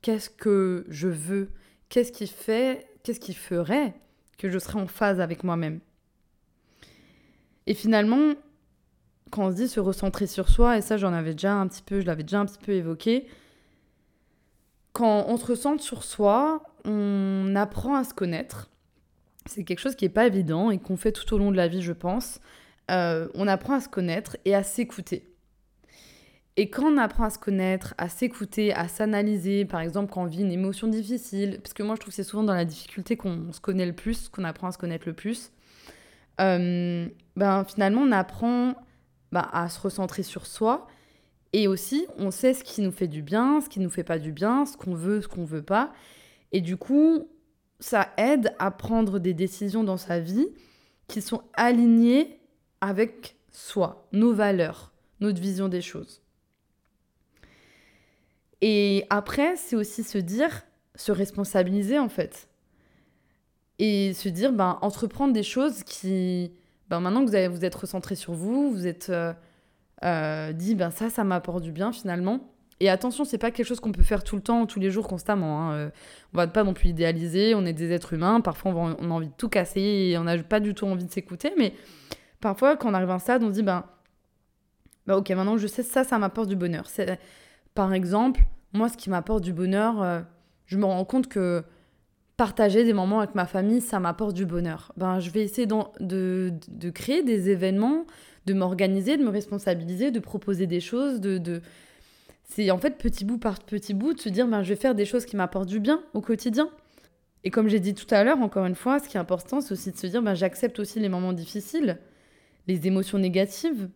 Qu'est-ce 0.03 0.31
que 0.31 0.85
je 0.89 1.09
veux? 1.09 1.51
Qu'est-ce 1.89 2.13
qui 2.13 2.27
fait 2.27 2.87
qu'est-ce 3.03 3.21
qui 3.21 3.35
ferait 3.35 3.95
que 4.37 4.51
je 4.51 4.59
serais 4.59 4.81
en 4.81 4.89
phase 4.89 5.21
avec 5.21 5.45
moi-même? 5.45 5.81
Et 7.67 7.75
finalement, 7.75 8.35
quand 9.31 9.47
on 9.47 9.51
se 9.51 9.57
dit 9.57 9.69
se 9.69 9.81
recentrer 9.81 10.27
sur 10.27 10.49
soi, 10.49 10.79
et 10.79 10.81
ça 10.81 10.97
j'en 10.97 11.13
avais 11.13 11.33
déjà 11.33 11.55
un 11.55 11.67
petit 11.67 11.83
peu, 11.83 12.01
je 12.01 12.07
l'avais 12.07 12.23
déjà 12.23 12.41
un 12.41 12.47
petit 12.47 12.59
peu 12.59 12.73
évoqué, 12.73 13.27
quand 14.93 15.27
on 15.29 15.37
se 15.37 15.45
recentre 15.45 15.83
sur 15.83 16.05
soi, 16.05 16.63
on 16.85 17.55
apprend 17.55 17.97
à 17.97 18.05
se 18.05 18.15
connaître. 18.15 18.71
C'est 19.45 19.63
quelque 19.65 19.81
chose 19.81 19.95
qui 19.95 20.05
n'est 20.05 20.11
pas 20.11 20.27
évident 20.27 20.71
et 20.71 20.79
qu'on 20.79 20.97
fait 20.97 21.13
tout 21.13 21.35
au 21.35 21.39
long 21.39 21.51
de 21.51 21.57
la 21.57 21.69
vie, 21.69 21.83
je 21.83 21.93
pense. 21.93 22.41
Euh, 22.91 23.29
on 23.35 23.47
apprend 23.47 23.75
à 23.75 23.81
se 23.81 23.89
connaître 23.89 24.37
et 24.45 24.55
à 24.55 24.63
s'écouter. 24.63 25.37
Et 26.57 26.71
quand 26.71 26.91
on 26.91 26.97
apprend 26.97 27.25
à 27.25 27.31
se 27.31 27.39
connaître, 27.39 27.95
à 27.99 28.09
s'écouter, 28.09 28.73
à 28.73 28.89
s'analyser, 28.89 29.67
par 29.67 29.81
exemple 29.81 30.11
quand 30.11 30.23
on 30.23 30.27
vit 30.27 30.41
une 30.41 30.53
émotion 30.53 30.89
difficile, 30.89 31.61
parce 31.63 31.75
que 31.75 31.83
moi 31.83 31.97
je 31.97 32.01
trouve 32.01 32.13
que 32.13 32.17
c'est 32.17 32.25
souvent 32.25 32.45
dans 32.45 32.55
la 32.55 32.65
difficulté 32.65 33.17
qu'on 33.17 33.53
se 33.53 33.61
connaît 33.61 33.85
le 33.85 33.93
plus, 33.93 34.31
qu'on 34.31 34.45
apprend 34.45 34.69
à 34.69 34.73
se 34.73 34.79
connaître 34.79 35.07
le 35.07 35.13
plus, 35.13 35.51
euh, 36.41 37.07
ben, 37.37 37.65
finalement 37.65 38.01
on 38.01 38.13
apprend 38.13 38.75
ben, 39.33 39.49
à 39.53 39.69
se 39.69 39.81
recentrer 39.81 40.23
sur 40.23 40.47
soi 40.47 40.87
et 41.53 41.69
aussi 41.69 42.07
on 42.19 42.31
sait 42.31 42.55
ce 42.55 42.65
qui 42.65 42.81
nous 42.81 42.93
fait 42.93 43.09
du 43.09 43.23
bien, 43.23 43.61
ce 43.61 43.69
qui 43.69 43.81
nous 43.81 43.91
fait 43.91 44.05
pas 44.05 44.19
du 44.19 44.33
bien, 44.33 44.67
ce 44.67 44.77
qu'on 44.77 44.95
veut, 44.95 45.21
ce 45.21 45.29
qu'on 45.29 45.45
veut 45.45 45.63
pas. 45.63 45.93
Et 46.53 46.61
du 46.61 46.77
coup, 46.77 47.29
ça 47.81 48.13
aide 48.17 48.55
à 48.59 48.71
prendre 48.71 49.19
des 49.19 49.35
décisions 49.35 49.85
dans 49.85 49.97
sa 49.97 50.21
vie 50.21 50.49
qui 51.09 51.23
sont 51.23 51.43
alignées 51.55 52.41
avec 52.81 53.37
soi, 53.51 54.07
nos 54.13 54.33
valeurs, 54.33 54.93
notre 55.21 55.41
vision 55.41 55.69
des 55.69 55.81
choses. 55.81 56.23
Et 58.61 59.05
après, 59.11 59.57
c'est 59.57 59.77
aussi 59.77 60.03
se 60.03 60.19
dire, 60.19 60.63
se 60.95 61.13
responsabiliser 61.13 61.99
en 61.99 62.09
fait. 62.09 62.49
Et 63.79 64.15
se 64.15 64.29
dire, 64.29 64.53
ben, 64.53 64.79
entreprendre 64.81 65.35
des 65.35 65.43
choses 65.43 65.83
qui, 65.83 66.53
ben, 66.89 67.01
maintenant 67.01 67.25
que 67.25 67.49
vous, 67.49 67.55
vous 67.55 67.65
êtes 67.65 67.75
recentré 67.75 68.15
sur 68.15 68.33
vous, 68.33 68.71
vous 68.71 68.87
êtes 68.87 69.11
euh, 69.11 69.33
euh, 70.05 70.53
dit, 70.53 70.75
ben, 70.75 70.91
ça, 70.91 71.11
ça 71.11 71.25
m'apporte 71.25 71.63
du 71.63 71.73
bien 71.73 71.93
finalement. 71.93 72.53
Et 72.79 72.91
attention, 72.91 73.25
c'est 73.25 73.39
pas 73.39 73.51
quelque 73.51 73.67
chose 73.67 73.81
qu'on 73.81 73.93
peut 73.93 74.03
faire 74.03 74.23
tout 74.23 74.37
le 74.37 74.43
temps, 74.43 74.67
tous 74.67 74.79
les 74.79 74.91
jours, 74.91 75.09
constamment. 75.09 75.63
Hein. 75.63 75.73
Euh, 75.75 75.91
on 76.35 76.37
va 76.37 76.47
pas 76.47 76.63
non 76.63 76.75
plus 76.75 76.91
idéaliser, 76.91 77.55
on 77.55 77.65
est 77.65 77.73
des 77.73 77.91
êtres 77.93 78.13
humains, 78.13 78.41
parfois 78.41 78.73
on, 78.75 79.11
a 79.11 79.15
envie 79.15 79.29
de 79.29 79.33
tout 79.37 79.49
casser 79.49 79.81
et 79.81 80.19
on 80.19 80.25
n'a 80.25 80.39
pas 80.43 80.61
du 80.61 80.75
tout 80.75 80.87
envie 80.87 81.07
de 81.07 81.11
s'écouter, 81.11 81.53
mais 81.57 81.73
parfois 82.41 82.77
quand 82.77 82.91
on 82.91 82.95
arrive 82.95 83.11
à 83.11 83.15
un 83.15 83.19
stade, 83.19 83.43
on 83.43 83.49
dit, 83.49 83.63
ben, 83.63 83.85
ben 85.07 85.15
ok, 85.15 85.31
maintenant 85.31 85.57
je 85.57 85.67
sais, 85.67 85.83
ça, 85.83 86.05
ça 86.05 86.19
m'apporte 86.19 86.49
du 86.49 86.57
bonheur. 86.57 86.85
Par 87.75 87.95
exemple, 87.95 88.43
moi, 88.75 88.91
ce 88.91 88.99
qui 88.99 89.09
m'apporte 89.09 89.43
du 89.43 89.55
bonheur, 89.55 90.25
je 90.67 90.77
me 90.77 90.85
rends 90.85 91.05
compte 91.07 91.29
que 91.29 91.65
partager 92.37 92.85
des 92.85 92.93
moments 92.93 93.21
avec 93.21 93.35
ma 93.35 93.47
famille, 93.47 93.81
ça 93.81 93.99
m'apporte 93.99 94.35
du 94.35 94.45
bonheur. 94.45 94.93
Ben, 94.97 95.21
je 95.21 95.31
vais 95.31 95.43
essayer 95.43 95.67
de, 95.67 96.53
de, 96.69 96.91
créer 96.91 97.23
des 97.23 97.51
événements, 97.51 98.05
de 98.45 98.55
m'organiser, 98.55 99.17
de 99.17 99.25
me 99.25 99.31
responsabiliser, 99.31 100.11
de 100.11 100.21
proposer 100.21 100.67
des 100.67 100.81
choses, 100.81 101.21
de, 101.21 101.39
de... 101.39 101.63
c'est 102.45 102.71
en 102.71 102.79
fait 102.79 102.99
petit 102.99 103.25
bout 103.25 103.39
par 103.39 103.61
petit 103.61 103.95
bout 103.95 104.13
de 104.13 104.21
se 104.21 104.29
dire 104.29 104.47
ben, 104.47 104.63
je 104.63 104.69
vais 104.69 104.81
faire 104.81 104.95
des 104.95 105.07
choses 105.07 105.25
qui 105.25 105.37
m'apportent 105.37 105.69
du 105.69 105.81
bien 105.81 106.03
au 106.13 106.21
quotidien. 106.21 106.69
Et 107.43 107.51
comme 107.51 107.69
j'ai 107.69 107.81
dit 107.81 107.95
tout 107.95 108.13
à 108.13 108.23
l'heure, 108.23 108.41
encore 108.41 108.67
une 108.67 108.75
fois, 108.75 108.99
ce 108.99 109.09
qui 109.09 109.17
est 109.17 109.21
important, 109.21 109.61
c'est 109.61 109.73
aussi 109.73 109.91
de 109.91 109.97
se 109.97 110.07
dire 110.07 110.23
ben, 110.23 110.35
j'accepte 110.35 110.79
aussi 110.79 111.01
les 111.01 111.09
moments 111.09 111.33
difficiles, 111.33 111.99
les 112.67 112.87
émotions 112.87 113.19
négatives. 113.19 113.89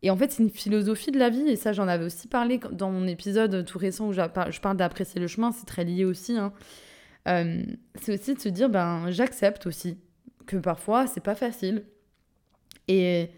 Et 0.00 0.10
en 0.10 0.16
fait, 0.16 0.32
c'est 0.32 0.42
une 0.42 0.50
philosophie 0.50 1.10
de 1.10 1.18
la 1.18 1.30
vie, 1.30 1.48
et 1.48 1.56
ça, 1.56 1.72
j'en 1.72 1.88
avais 1.88 2.04
aussi 2.04 2.28
parlé 2.28 2.60
dans 2.72 2.90
mon 2.90 3.06
épisode 3.06 3.64
tout 3.64 3.78
récent 3.78 4.06
où 4.08 4.12
je 4.12 4.60
parle 4.60 4.76
d'apprécier 4.76 5.18
le 5.18 5.26
chemin, 5.26 5.50
c'est 5.50 5.64
très 5.64 5.82
lié 5.82 6.04
aussi. 6.04 6.36
Hein. 6.36 6.52
Euh, 7.28 7.64
c'est 8.00 8.14
aussi 8.14 8.34
de 8.34 8.40
se 8.40 8.48
dire 8.48 8.68
ben, 8.68 9.10
j'accepte 9.10 9.66
aussi 9.66 9.98
que 10.46 10.56
parfois, 10.56 11.06
c'est 11.06 11.22
pas 11.22 11.34
facile. 11.34 11.84
Et 12.88 13.30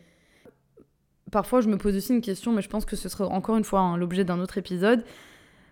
parfois, 1.30 1.60
je 1.60 1.68
me 1.68 1.78
pose 1.78 1.96
aussi 1.96 2.12
une 2.12 2.20
question, 2.20 2.52
mais 2.52 2.62
je 2.62 2.68
pense 2.68 2.84
que 2.84 2.96
ce 2.96 3.08
sera 3.08 3.26
encore 3.26 3.56
une 3.56 3.64
fois 3.64 3.80
hein, 3.80 3.96
l'objet 3.96 4.24
d'un 4.24 4.40
autre 4.40 4.58
épisode. 4.58 5.04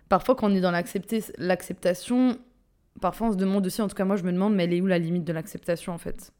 Parfois, 0.09 0.35
quand 0.35 0.51
on 0.51 0.55
est 0.55 0.61
dans 0.61 0.71
l'acceptation, 0.71 2.37
parfois 3.01 3.27
on 3.27 3.31
se 3.31 3.37
demande 3.37 3.65
aussi, 3.65 3.81
en 3.81 3.87
tout 3.87 3.95
cas 3.95 4.05
moi 4.05 4.15
je 4.15 4.23
me 4.23 4.31
demande, 4.31 4.55
mais 4.55 4.65
elle 4.65 4.73
est 4.73 4.81
où 4.81 4.87
la 4.87 4.99
limite 4.99 5.23
de 5.23 5.33
l'acceptation 5.33 5.93
en 5.93 5.97
fait? 5.97 6.31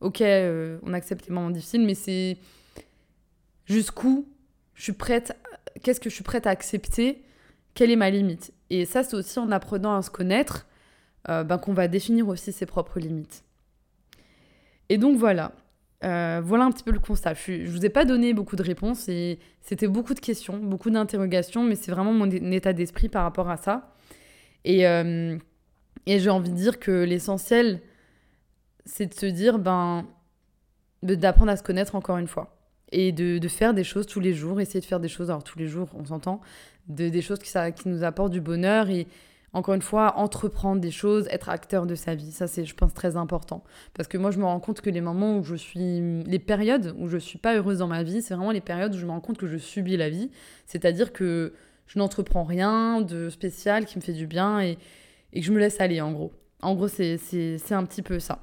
Ok, 0.00 0.20
euh, 0.20 0.78
on 0.82 0.94
accepte 0.94 1.26
les 1.26 1.34
moments 1.34 1.50
difficiles, 1.50 1.84
mais 1.84 1.94
c'est 1.94 2.38
jusqu'où 3.66 4.26
je 4.74 4.82
suis 4.84 4.92
prête, 4.92 5.36
qu'est-ce 5.82 6.00
que 6.00 6.08
je 6.08 6.14
suis 6.14 6.24
prête 6.24 6.46
à 6.46 6.50
accepter, 6.50 7.22
quelle 7.78 7.92
est 7.92 7.96
ma 7.96 8.10
limite? 8.10 8.52
Et 8.70 8.84
ça, 8.86 9.04
c'est 9.04 9.14
aussi 9.14 9.38
en 9.38 9.52
apprenant 9.52 9.94
à 9.94 10.02
se 10.02 10.10
connaître 10.10 10.66
euh, 11.28 11.44
ben, 11.44 11.58
qu'on 11.58 11.74
va 11.74 11.86
définir 11.86 12.26
aussi 12.26 12.50
ses 12.50 12.66
propres 12.66 12.98
limites. 12.98 13.44
Et 14.88 14.98
donc 14.98 15.16
voilà, 15.16 15.52
euh, 16.02 16.40
voilà 16.42 16.64
un 16.64 16.72
petit 16.72 16.82
peu 16.82 16.90
le 16.90 16.98
constat. 16.98 17.34
Je, 17.34 17.52
ne 17.52 17.68
vous 17.68 17.86
ai 17.86 17.88
pas 17.88 18.04
donné 18.04 18.34
beaucoup 18.34 18.56
de 18.56 18.64
réponses 18.64 19.08
et 19.08 19.38
c'était 19.60 19.86
beaucoup 19.86 20.12
de 20.12 20.18
questions, 20.18 20.58
beaucoup 20.58 20.90
d'interrogations, 20.90 21.62
mais 21.62 21.76
c'est 21.76 21.92
vraiment 21.92 22.12
mon 22.12 22.28
état 22.28 22.72
d'esprit 22.72 23.08
par 23.08 23.22
rapport 23.22 23.48
à 23.48 23.56
ça. 23.56 23.94
Et, 24.64 24.84
euh, 24.88 25.38
et 26.06 26.18
j'ai 26.18 26.30
envie 26.30 26.50
de 26.50 26.56
dire 26.56 26.80
que 26.80 27.04
l'essentiel, 27.04 27.80
c'est 28.86 29.06
de 29.06 29.14
se 29.14 29.26
dire, 29.26 29.60
ben, 29.60 30.04
d'apprendre 31.04 31.52
à 31.52 31.56
se 31.56 31.62
connaître 31.62 31.94
encore 31.94 32.18
une 32.18 32.26
fois. 32.26 32.57
Et 32.90 33.12
de, 33.12 33.38
de, 33.38 33.48
faire 33.48 33.74
des 33.74 33.84
choses 33.84 34.06
tous 34.06 34.20
les 34.20 34.32
jours, 34.32 34.60
essayer 34.60 34.80
de 34.80 34.84
faire 34.84 35.00
des 35.00 35.08
choses, 35.08 35.30
alors 35.30 35.44
tous 35.44 35.58
les 35.58 35.66
jours, 35.66 35.88
on 35.94 36.06
s'entend, 36.06 36.40
de, 36.88 37.08
des 37.08 37.22
choses 37.22 37.38
qui, 37.38 37.50
ça, 37.50 37.70
qui 37.70 37.88
nous 37.88 38.02
apportent 38.02 38.32
du 38.32 38.40
bonheur 38.40 38.88
et 38.88 39.06
encore 39.54 39.74
une 39.74 39.82
fois, 39.82 40.18
entreprendre 40.18 40.80
des 40.80 40.90
choses, 40.90 41.26
être 41.30 41.48
acteur 41.48 41.86
de 41.86 41.94
sa 41.94 42.14
vie. 42.14 42.32
Ça, 42.32 42.46
c'est, 42.46 42.64
je 42.64 42.74
pense, 42.74 42.92
très 42.92 43.16
important. 43.16 43.64
Parce 43.94 44.06
que 44.06 44.18
moi, 44.18 44.30
je 44.30 44.38
me 44.38 44.44
rends 44.44 44.60
compte 44.60 44.82
que 44.82 44.90
les 44.90 45.00
moments 45.00 45.38
où 45.38 45.42
je 45.42 45.54
suis. 45.54 46.22
Les 46.24 46.38
périodes 46.38 46.94
où 46.98 47.08
je 47.08 47.16
suis 47.16 47.38
pas 47.38 47.56
heureuse 47.56 47.78
dans 47.78 47.86
ma 47.86 48.02
vie, 48.02 48.20
c'est 48.20 48.34
vraiment 48.34 48.52
les 48.52 48.60
périodes 48.60 48.94
où 48.94 48.98
je 48.98 49.06
me 49.06 49.10
rends 49.10 49.20
compte 49.20 49.38
que 49.38 49.46
je 49.46 49.56
subis 49.56 49.96
la 49.96 50.10
vie. 50.10 50.30
C'est-à-dire 50.66 51.12
que 51.14 51.54
je 51.86 51.98
n'entreprends 51.98 52.44
rien 52.44 53.00
de 53.00 53.30
spécial 53.30 53.86
qui 53.86 53.96
me 53.96 54.02
fait 54.02 54.12
du 54.12 54.26
bien 54.26 54.60
et, 54.60 54.76
et 55.32 55.40
que 55.40 55.46
je 55.46 55.52
me 55.52 55.58
laisse 55.58 55.80
aller, 55.80 56.00
en 56.02 56.12
gros. 56.12 56.32
En 56.60 56.74
gros, 56.74 56.88
c'est, 56.88 57.18
un 57.70 57.84
petit 57.86 58.02
peu 58.02 58.20
ça. 58.20 58.40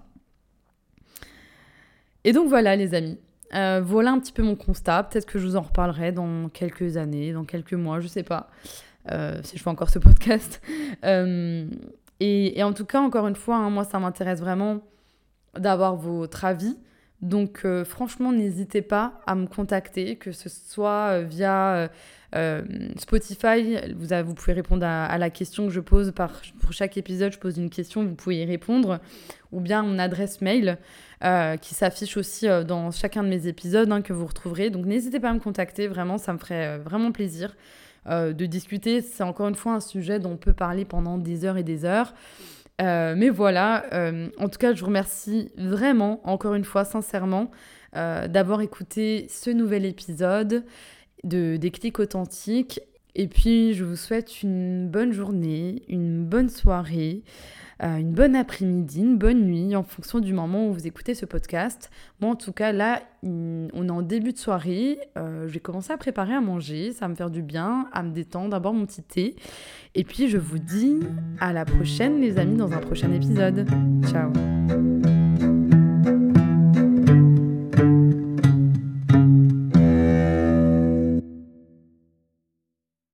Et 2.23 2.33
donc, 2.33 2.49
voilà, 2.49 2.75
les 2.75 2.95
amis. 2.95 3.19
Euh, 3.53 3.81
voilà 3.83 4.11
un 4.11 4.19
petit 4.19 4.31
peu 4.31 4.43
mon 4.43 4.55
constat. 4.55 5.03
Peut-être 5.03 5.25
que 5.25 5.39
je 5.39 5.45
vous 5.45 5.55
en 5.55 5.61
reparlerai 5.61 6.11
dans 6.11 6.49
quelques 6.49 6.97
années, 6.97 7.33
dans 7.33 7.45
quelques 7.45 7.73
mois, 7.73 7.99
je 7.99 8.07
sais 8.07 8.23
pas. 8.23 8.49
Euh, 9.11 9.39
si 9.43 9.57
je 9.57 9.63
fais 9.63 9.69
encore 9.69 9.89
ce 9.89 9.99
podcast. 9.99 10.61
Euh, 11.03 11.67
et, 12.19 12.63
en 12.63 12.73
tout 12.73 12.85
cas, 12.85 12.99
encore 12.99 13.27
une 13.27 13.35
fois, 13.35 13.57
hein, 13.57 13.69
moi, 13.69 13.83
ça 13.83 13.99
m'intéresse 13.99 14.39
vraiment 14.39 14.81
d'avoir 15.57 15.95
votre 15.95 16.45
avis. 16.45 16.77
Donc, 17.21 17.65
franchement, 17.85 18.31
n'hésitez 18.31 18.81
pas 18.81 19.21
à 19.25 19.35
me 19.35 19.47
contacter, 19.47 20.17
que 20.17 20.31
ce 20.31 20.49
soit 20.49 21.21
via 21.21 21.89
Spotify. 22.97 23.77
Vous, 23.95 24.33
pouvez 24.33 24.53
répondre 24.53 24.85
à, 24.85 25.17
la 25.17 25.29
question 25.29 25.67
que 25.67 25.73
je 25.73 25.79
pose 25.79 26.13
pour 26.59 26.73
chaque 26.73 26.97
épisode. 26.97 27.31
Je 27.31 27.39
pose 27.39 27.57
une 27.57 27.69
question, 27.69 28.03
vous 28.03 28.15
pouvez 28.15 28.41
y 28.41 28.45
répondre. 28.45 28.99
Ou 29.51 29.61
bien 29.61 29.83
mon 29.83 29.99
adresse 29.99 30.41
mail 30.41 30.77
qui 31.61 31.73
s'affiche 31.73 32.17
aussi 32.17 32.47
dans 32.67 32.91
chacun 32.91 33.23
de 33.23 33.29
mes 33.29 33.47
épisodes 33.47 33.91
hein, 33.91 34.01
que 34.01 34.13
vous 34.13 34.25
retrouverez. 34.25 34.69
Donc, 34.69 34.85
n'hésitez 34.85 35.19
pas 35.19 35.29
à 35.29 35.33
me 35.33 35.39
contacter. 35.39 35.87
Vraiment, 35.87 36.17
ça 36.17 36.33
me 36.33 36.37
ferait 36.37 36.77
vraiment 36.79 37.11
plaisir. 37.11 37.55
Euh, 38.07 38.33
de 38.33 38.45
discuter. 38.45 39.01
C'est 39.01 39.23
encore 39.23 39.47
une 39.47 39.55
fois 39.55 39.73
un 39.73 39.79
sujet 39.79 40.19
dont 40.19 40.33
on 40.33 40.37
peut 40.37 40.53
parler 40.53 40.85
pendant 40.85 41.17
des 41.17 41.43
heures 41.43 41.57
et 41.57 41.63
des 41.63 41.85
heures. 41.85 42.13
Euh, 42.79 43.15
mais 43.17 43.29
voilà, 43.29 43.85
euh, 43.93 44.29
en 44.37 44.47
tout 44.47 44.59
cas, 44.59 44.75
je 44.75 44.81
vous 44.81 44.87
remercie 44.87 45.51
vraiment, 45.57 46.21
encore 46.23 46.53
une 46.53 46.65
fois, 46.65 46.85
sincèrement, 46.85 47.49
d'avoir 47.93 48.59
écouté 48.59 49.25
ce 49.29 49.49
nouvel 49.49 49.85
épisode 49.85 50.65
de 51.25 51.57
Des 51.57 51.71
clics 51.71 51.99
authentiques. 51.99 52.79
Et 53.15 53.27
puis, 53.27 53.73
je 53.73 53.83
vous 53.83 53.95
souhaite 53.95 54.41
une 54.43 54.89
bonne 54.89 55.11
journée, 55.11 55.83
une 55.87 56.25
bonne 56.25 56.49
soirée. 56.49 57.23
Euh, 57.83 57.97
une 57.97 58.13
bonne 58.13 58.35
après-midi, 58.35 59.01
une 59.01 59.17
bonne 59.17 59.41
nuit 59.41 59.75
en 59.75 59.83
fonction 59.83 60.19
du 60.19 60.31
moment 60.31 60.69
où 60.69 60.73
vous 60.73 60.87
écoutez 60.87 61.13
ce 61.13 61.25
podcast. 61.25 61.91
Moi, 62.21 62.31
en 62.31 62.35
tout 62.35 62.53
cas, 62.53 62.71
là, 62.71 63.01
on 63.23 63.87
est 63.87 63.91
en 63.91 64.01
début 64.01 64.31
de 64.31 64.37
soirée. 64.37 64.99
Euh, 65.17 65.47
j'ai 65.49 65.59
commencé 65.59 65.91
à 65.91 65.97
préparer 65.97 66.33
à 66.33 66.41
manger. 66.41 66.93
Ça 66.93 67.05
va 67.05 67.09
me 67.09 67.15
faire 67.15 67.29
du 67.29 67.41
bien, 67.41 67.89
à 67.91 68.03
me 68.03 68.11
détendre, 68.11 68.55
à 68.55 68.59
boire 68.59 68.73
mon 68.73 68.85
petit 68.85 69.03
thé. 69.03 69.35
Et 69.93 70.03
puis, 70.05 70.29
je 70.29 70.37
vous 70.37 70.59
dis 70.59 70.99
à 71.39 71.51
la 71.51 71.65
prochaine, 71.65 72.21
les 72.21 72.37
amis, 72.37 72.55
dans 72.55 72.71
un 72.71 72.79
prochain 72.79 73.11
épisode. 73.11 73.67
Ciao 74.09 74.31